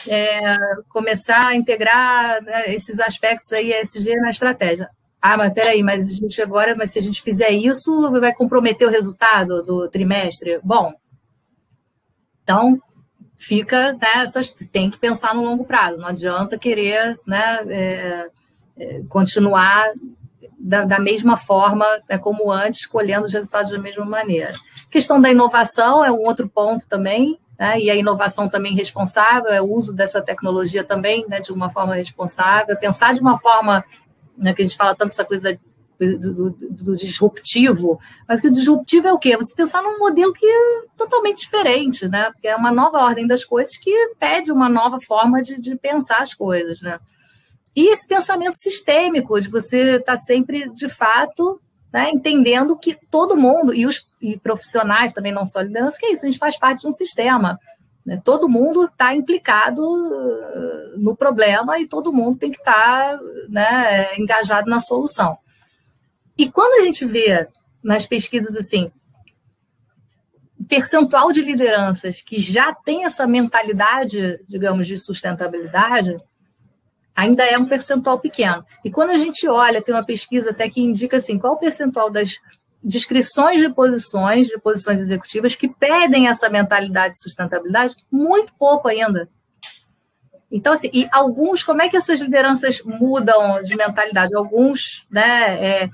[0.07, 0.57] é,
[0.89, 4.89] começar a integrar né, esses aspectos aí, ESG, na estratégia.
[5.22, 8.88] Ah, mas peraí, mas a gente agora, mas se a gente fizer isso, vai comprometer
[8.88, 10.59] o resultado do trimestre?
[10.63, 10.93] Bom,
[12.43, 12.82] então
[13.36, 14.26] fica né,
[14.72, 18.30] tem que pensar no longo prazo, não adianta querer né, é,
[18.78, 19.91] é, continuar
[20.60, 24.51] da, da mesma forma né, como antes, colhendo os resultados da mesma maneira.
[24.51, 29.51] A questão da inovação é um outro ponto também, né, e a inovação também responsável,
[29.51, 33.84] é o uso dessa tecnologia também né, de uma forma responsável, pensar de uma forma,
[34.38, 35.57] né, que a gente fala tanto essa coisa da,
[35.99, 39.36] do, do, do, disruptivo, mas que o disruptivo é o quê?
[39.36, 42.32] Você pensar num modelo que é totalmente diferente, né?
[42.32, 46.20] Porque é uma nova ordem das coisas que pede uma nova forma de, de pensar
[46.20, 46.99] as coisas, né?
[47.76, 51.61] E esse pensamento sistêmico, de você estar tá sempre, de fato,
[51.93, 56.11] né, entendendo que todo mundo, e os e profissionais também, não só liderança, que é
[56.11, 57.59] isso, a gente faz parte de um sistema.
[58.05, 58.22] Né?
[58.24, 64.17] Todo mundo está implicado uh, no problema e todo mundo tem que estar tá, né,
[64.17, 65.38] engajado na solução.
[66.38, 67.47] E quando a gente vê
[67.84, 68.91] nas pesquisas assim,
[70.67, 76.17] percentual de lideranças que já tem essa mentalidade, digamos, de sustentabilidade,
[77.20, 78.65] ainda é um percentual pequeno.
[78.84, 82.09] E quando a gente olha, tem uma pesquisa até que indica assim, qual o percentual
[82.09, 82.38] das
[82.82, 89.30] descrições de posições, de posições executivas que pedem essa mentalidade de sustentabilidade, muito pouco ainda.
[90.49, 94.34] Então, assim, e alguns, como é que essas lideranças mudam de mentalidade?
[94.34, 95.89] Alguns, né, é,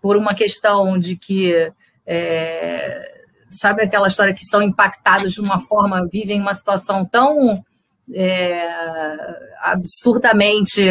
[0.00, 1.72] por uma questão de que,
[2.06, 7.64] é, sabe aquela história que são impactados de uma forma, vivem uma situação tão
[8.14, 8.68] é,
[9.60, 10.82] absurdamente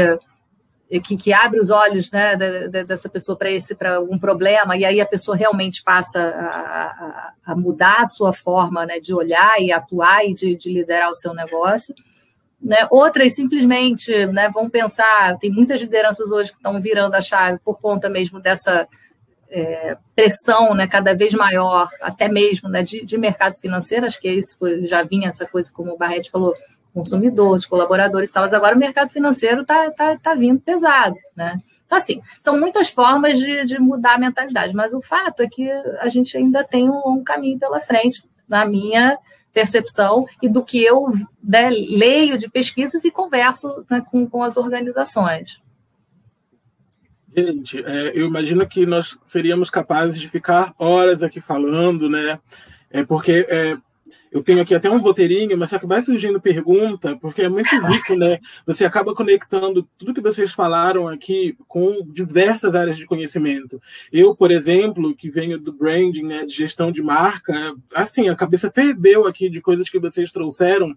[1.03, 4.99] que, que, abre os olhos né, dessa pessoa para esse para algum problema e aí
[4.99, 9.71] a pessoa realmente passa a, a, a, mudar a sua forma né, de olhar e
[9.71, 11.93] atuar e de, de liderar o seu negócio.
[12.59, 12.87] Né?
[12.89, 17.79] Outras simplesmente né, vão pensar, tem muitas lideranças hoje que estão virando a chave por
[17.79, 18.87] conta mesmo dessa
[19.49, 24.29] é, pressão né, cada vez maior, até mesmo né, de, de mercado financeiro, acho que
[24.29, 26.53] isso foi, já vinha essa coisa, como o Barretti falou,
[26.99, 31.57] consumidores, colaboradores e tal, mas agora o mercado financeiro está tá, tá vindo pesado, né?
[31.85, 35.67] Então, assim, são muitas formas de, de, mudar a mentalidade, mas o fato é que
[35.99, 39.17] a gente ainda tem um longo caminho pela frente, na minha
[39.53, 41.07] percepção, e do que eu
[41.41, 45.59] né, leio de pesquisas e converso né, com, com as organizações.
[47.35, 52.39] Gente, é, eu imagino que nós seríamos capazes de ficar horas aqui falando, né?
[52.91, 53.75] É porque é,
[54.31, 57.69] eu tenho aqui até um roteirinho, mas só que vai surgindo pergunta, porque é muito
[57.87, 58.39] rico, né?
[58.65, 63.81] Você acaba conectando tudo que vocês falaram aqui com diversas áreas de conhecimento.
[64.11, 68.71] Eu, por exemplo, que venho do branding, né, de gestão de marca, assim, a cabeça
[68.73, 70.95] ferveu aqui de coisas que vocês trouxeram,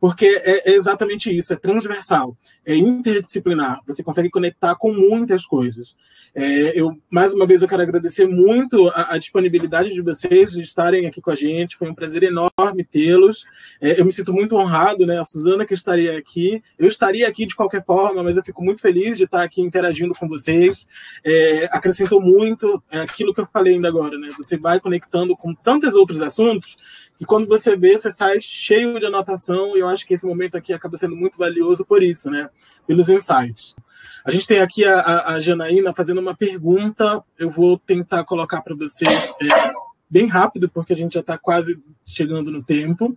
[0.00, 3.80] porque é, é exatamente isso, é transversal, é interdisciplinar.
[3.86, 5.94] Você consegue conectar com muitas coisas.
[6.34, 10.62] É, eu mais uma vez eu quero agradecer muito a, a disponibilidade de vocês de
[10.62, 11.76] estarem aqui com a gente.
[11.76, 13.44] Foi um prazer enorme enorme tê-los.
[13.80, 15.18] É, eu me sinto muito honrado, né?
[15.18, 16.62] A Suzana que estaria aqui.
[16.78, 20.14] Eu estaria aqui de qualquer forma, mas eu fico muito feliz de estar aqui interagindo
[20.14, 20.86] com vocês.
[21.24, 24.28] É, acrescentou muito é, aquilo que eu falei ainda agora, né?
[24.36, 26.76] Você vai conectando com tantos outros assuntos
[27.20, 30.56] e quando você vê, você sai cheio de anotação, e eu acho que esse momento
[30.56, 32.50] aqui acaba sendo muito valioso por isso, né?
[32.84, 33.76] Pelos insights.
[34.24, 38.60] A gente tem aqui a, a, a Janaína fazendo uma pergunta, eu vou tentar colocar
[38.60, 39.08] para vocês.
[39.08, 39.72] É,
[40.12, 43.16] bem rápido, porque a gente já está quase chegando no tempo.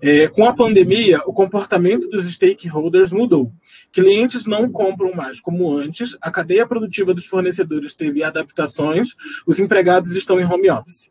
[0.00, 3.52] É, com a pandemia, o comportamento dos stakeholders mudou.
[3.92, 9.10] Clientes não compram mais como antes, a cadeia produtiva dos fornecedores teve adaptações,
[9.46, 11.10] os empregados estão em home office.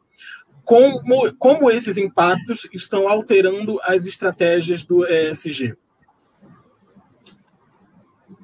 [0.63, 5.75] Como, como esses impactos estão alterando as estratégias do ESG?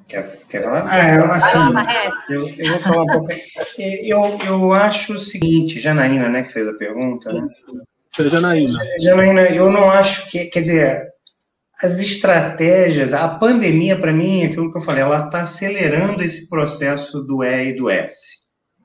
[0.08, 0.86] Quer, quer falar?
[0.88, 1.58] Ah, eu, assim,
[2.30, 3.28] eu, eu, vou falar um pouco.
[3.78, 7.44] Eu, eu acho o seguinte, Janaína, né, que fez a pergunta, né?
[8.14, 8.78] Foi Janaína.
[9.00, 11.08] Janaína, eu não acho que, quer dizer,
[11.82, 16.48] as estratégias, a pandemia, para mim, é aquilo que eu falei, ela está acelerando esse
[16.48, 18.16] processo do E e do S,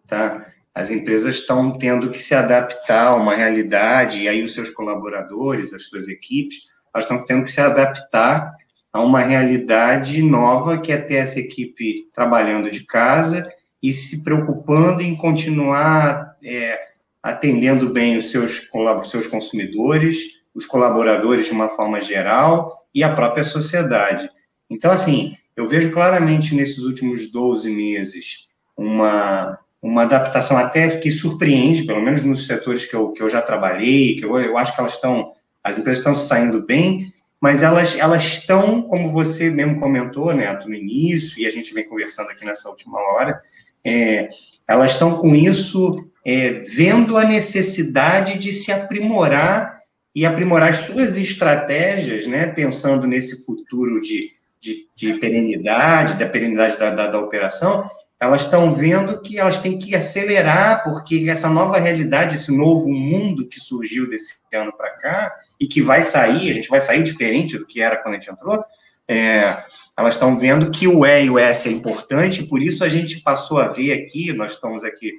[0.08, 0.46] tá?
[0.74, 5.74] As empresas estão tendo que se adaptar a uma realidade, e aí os seus colaboradores,
[5.74, 6.58] as suas equipes,
[6.94, 8.52] elas estão tendo que se adaptar
[8.94, 13.50] a uma realidade nova que é ter essa equipe trabalhando de casa
[13.82, 16.80] e se preocupando em continuar é,
[17.24, 18.70] atendendo bem os seus,
[19.06, 24.30] seus consumidores, os colaboradores de uma forma geral e a própria sociedade.
[24.70, 31.86] Então, assim, eu vejo claramente nesses últimos 12 meses uma, uma adaptação até que surpreende,
[31.86, 34.82] pelo menos nos setores que eu, que eu já trabalhei, que eu, eu acho que
[34.82, 35.34] elas estão,
[35.64, 40.76] as empresas estão saindo bem, mas elas, elas estão, como você mesmo comentou, Neto, no
[40.76, 43.42] início, e a gente vem conversando aqui nessa última hora,
[43.84, 44.30] é,
[44.68, 49.82] elas estão com isso, é, vendo a necessidade de se aprimorar
[50.14, 56.78] e aprimorar as suas estratégias, né, pensando nesse futuro de, de, de perenidade, da perenidade
[56.78, 57.90] da, da, da operação,
[58.22, 63.48] elas estão vendo que elas têm que acelerar, porque essa nova realidade, esse novo mundo
[63.48, 67.58] que surgiu desse ano para cá, e que vai sair, a gente vai sair diferente
[67.58, 68.64] do que era quando a gente entrou,
[69.08, 69.66] é,
[69.98, 73.22] elas estão vendo que o E e o S é importante, por isso a gente
[73.22, 75.14] passou a ver aqui, nós estamos aqui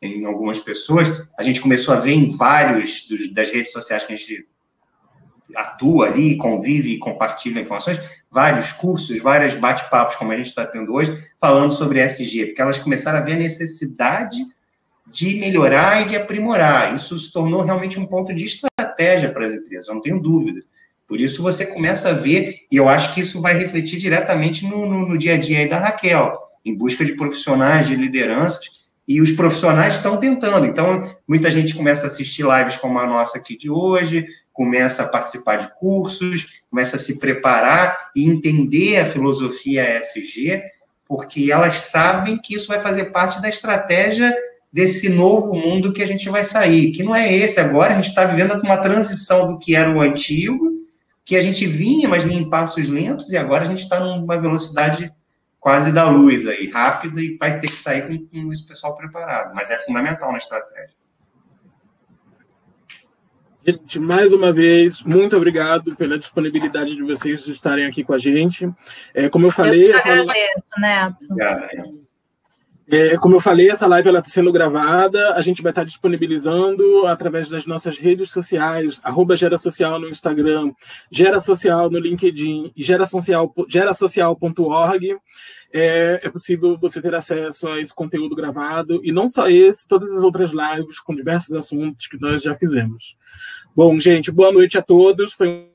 [0.00, 4.14] em algumas pessoas, a gente começou a ver em vários dos, das redes sociais que
[4.14, 4.48] a gente
[5.54, 8.00] atua ali, convive e compartilha informações,
[8.30, 12.78] vários cursos, vários bate-papos, como a gente está tendo hoje, falando sobre SG, porque elas
[12.78, 14.38] começaram a ver a necessidade
[15.06, 16.94] de melhorar e de aprimorar.
[16.94, 20.62] Isso se tornou realmente um ponto de estratégia para as empresas, não tenho dúvida.
[21.08, 24.86] Por isso você começa a ver, e eu acho que isso vai refletir diretamente no,
[24.86, 29.30] no, no dia a dia da Raquel, em busca de profissionais, de lideranças, e os
[29.30, 30.66] profissionais estão tentando.
[30.66, 35.08] Então, muita gente começa a assistir lives como a nossa aqui de hoje, começa a
[35.08, 40.62] participar de cursos, começa a se preparar e entender a filosofia ESG,
[41.06, 44.34] porque elas sabem que isso vai fazer parte da estratégia
[44.72, 48.08] desse novo mundo que a gente vai sair, que não é esse agora, a gente
[48.08, 50.72] está vivendo uma transição do que era o antigo,
[51.24, 55.12] que a gente vinha, mas em passos lentos, e agora a gente está numa velocidade
[55.60, 59.54] quase da luz aí, rápida, e vai ter que sair com, com esse pessoal preparado,
[59.54, 60.94] mas é fundamental na estratégia.
[63.66, 68.70] Gente, mais uma vez, muito obrigado pela disponibilidade de vocês estarem aqui com a gente.
[69.12, 69.82] É, como eu falei.
[69.82, 71.26] Eu te agradeço, Neto.
[72.88, 75.34] É, como eu falei, essa live está sendo gravada.
[75.34, 80.70] A gente vai estar disponibilizando através das nossas redes sociais, arroba Gera Social no Instagram,
[81.10, 85.16] Gera Social no LinkedIn e gerasocial.org.
[85.72, 90.12] É, é possível você ter acesso a esse conteúdo gravado, e não só esse, todas
[90.12, 93.15] as outras lives com diversos assuntos que nós já fizemos.
[93.76, 95.34] Bom, gente, boa noite a todos.
[95.34, 95.68] Foi um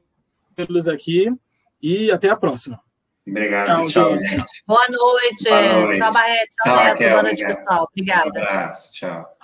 [0.56, 1.32] tê-los aqui
[1.80, 2.82] e até a próxima.
[3.28, 4.64] Obrigado, tchau, tchau gente.
[4.66, 5.44] Boa noite.
[5.48, 6.00] Boa noite.
[6.00, 6.56] Tchau, Barreto.
[6.64, 7.10] Tchau, tchau.
[7.12, 7.88] Boa noite, pessoal.
[7.92, 8.26] Obrigada.
[8.26, 9.38] Um abraço, tchau.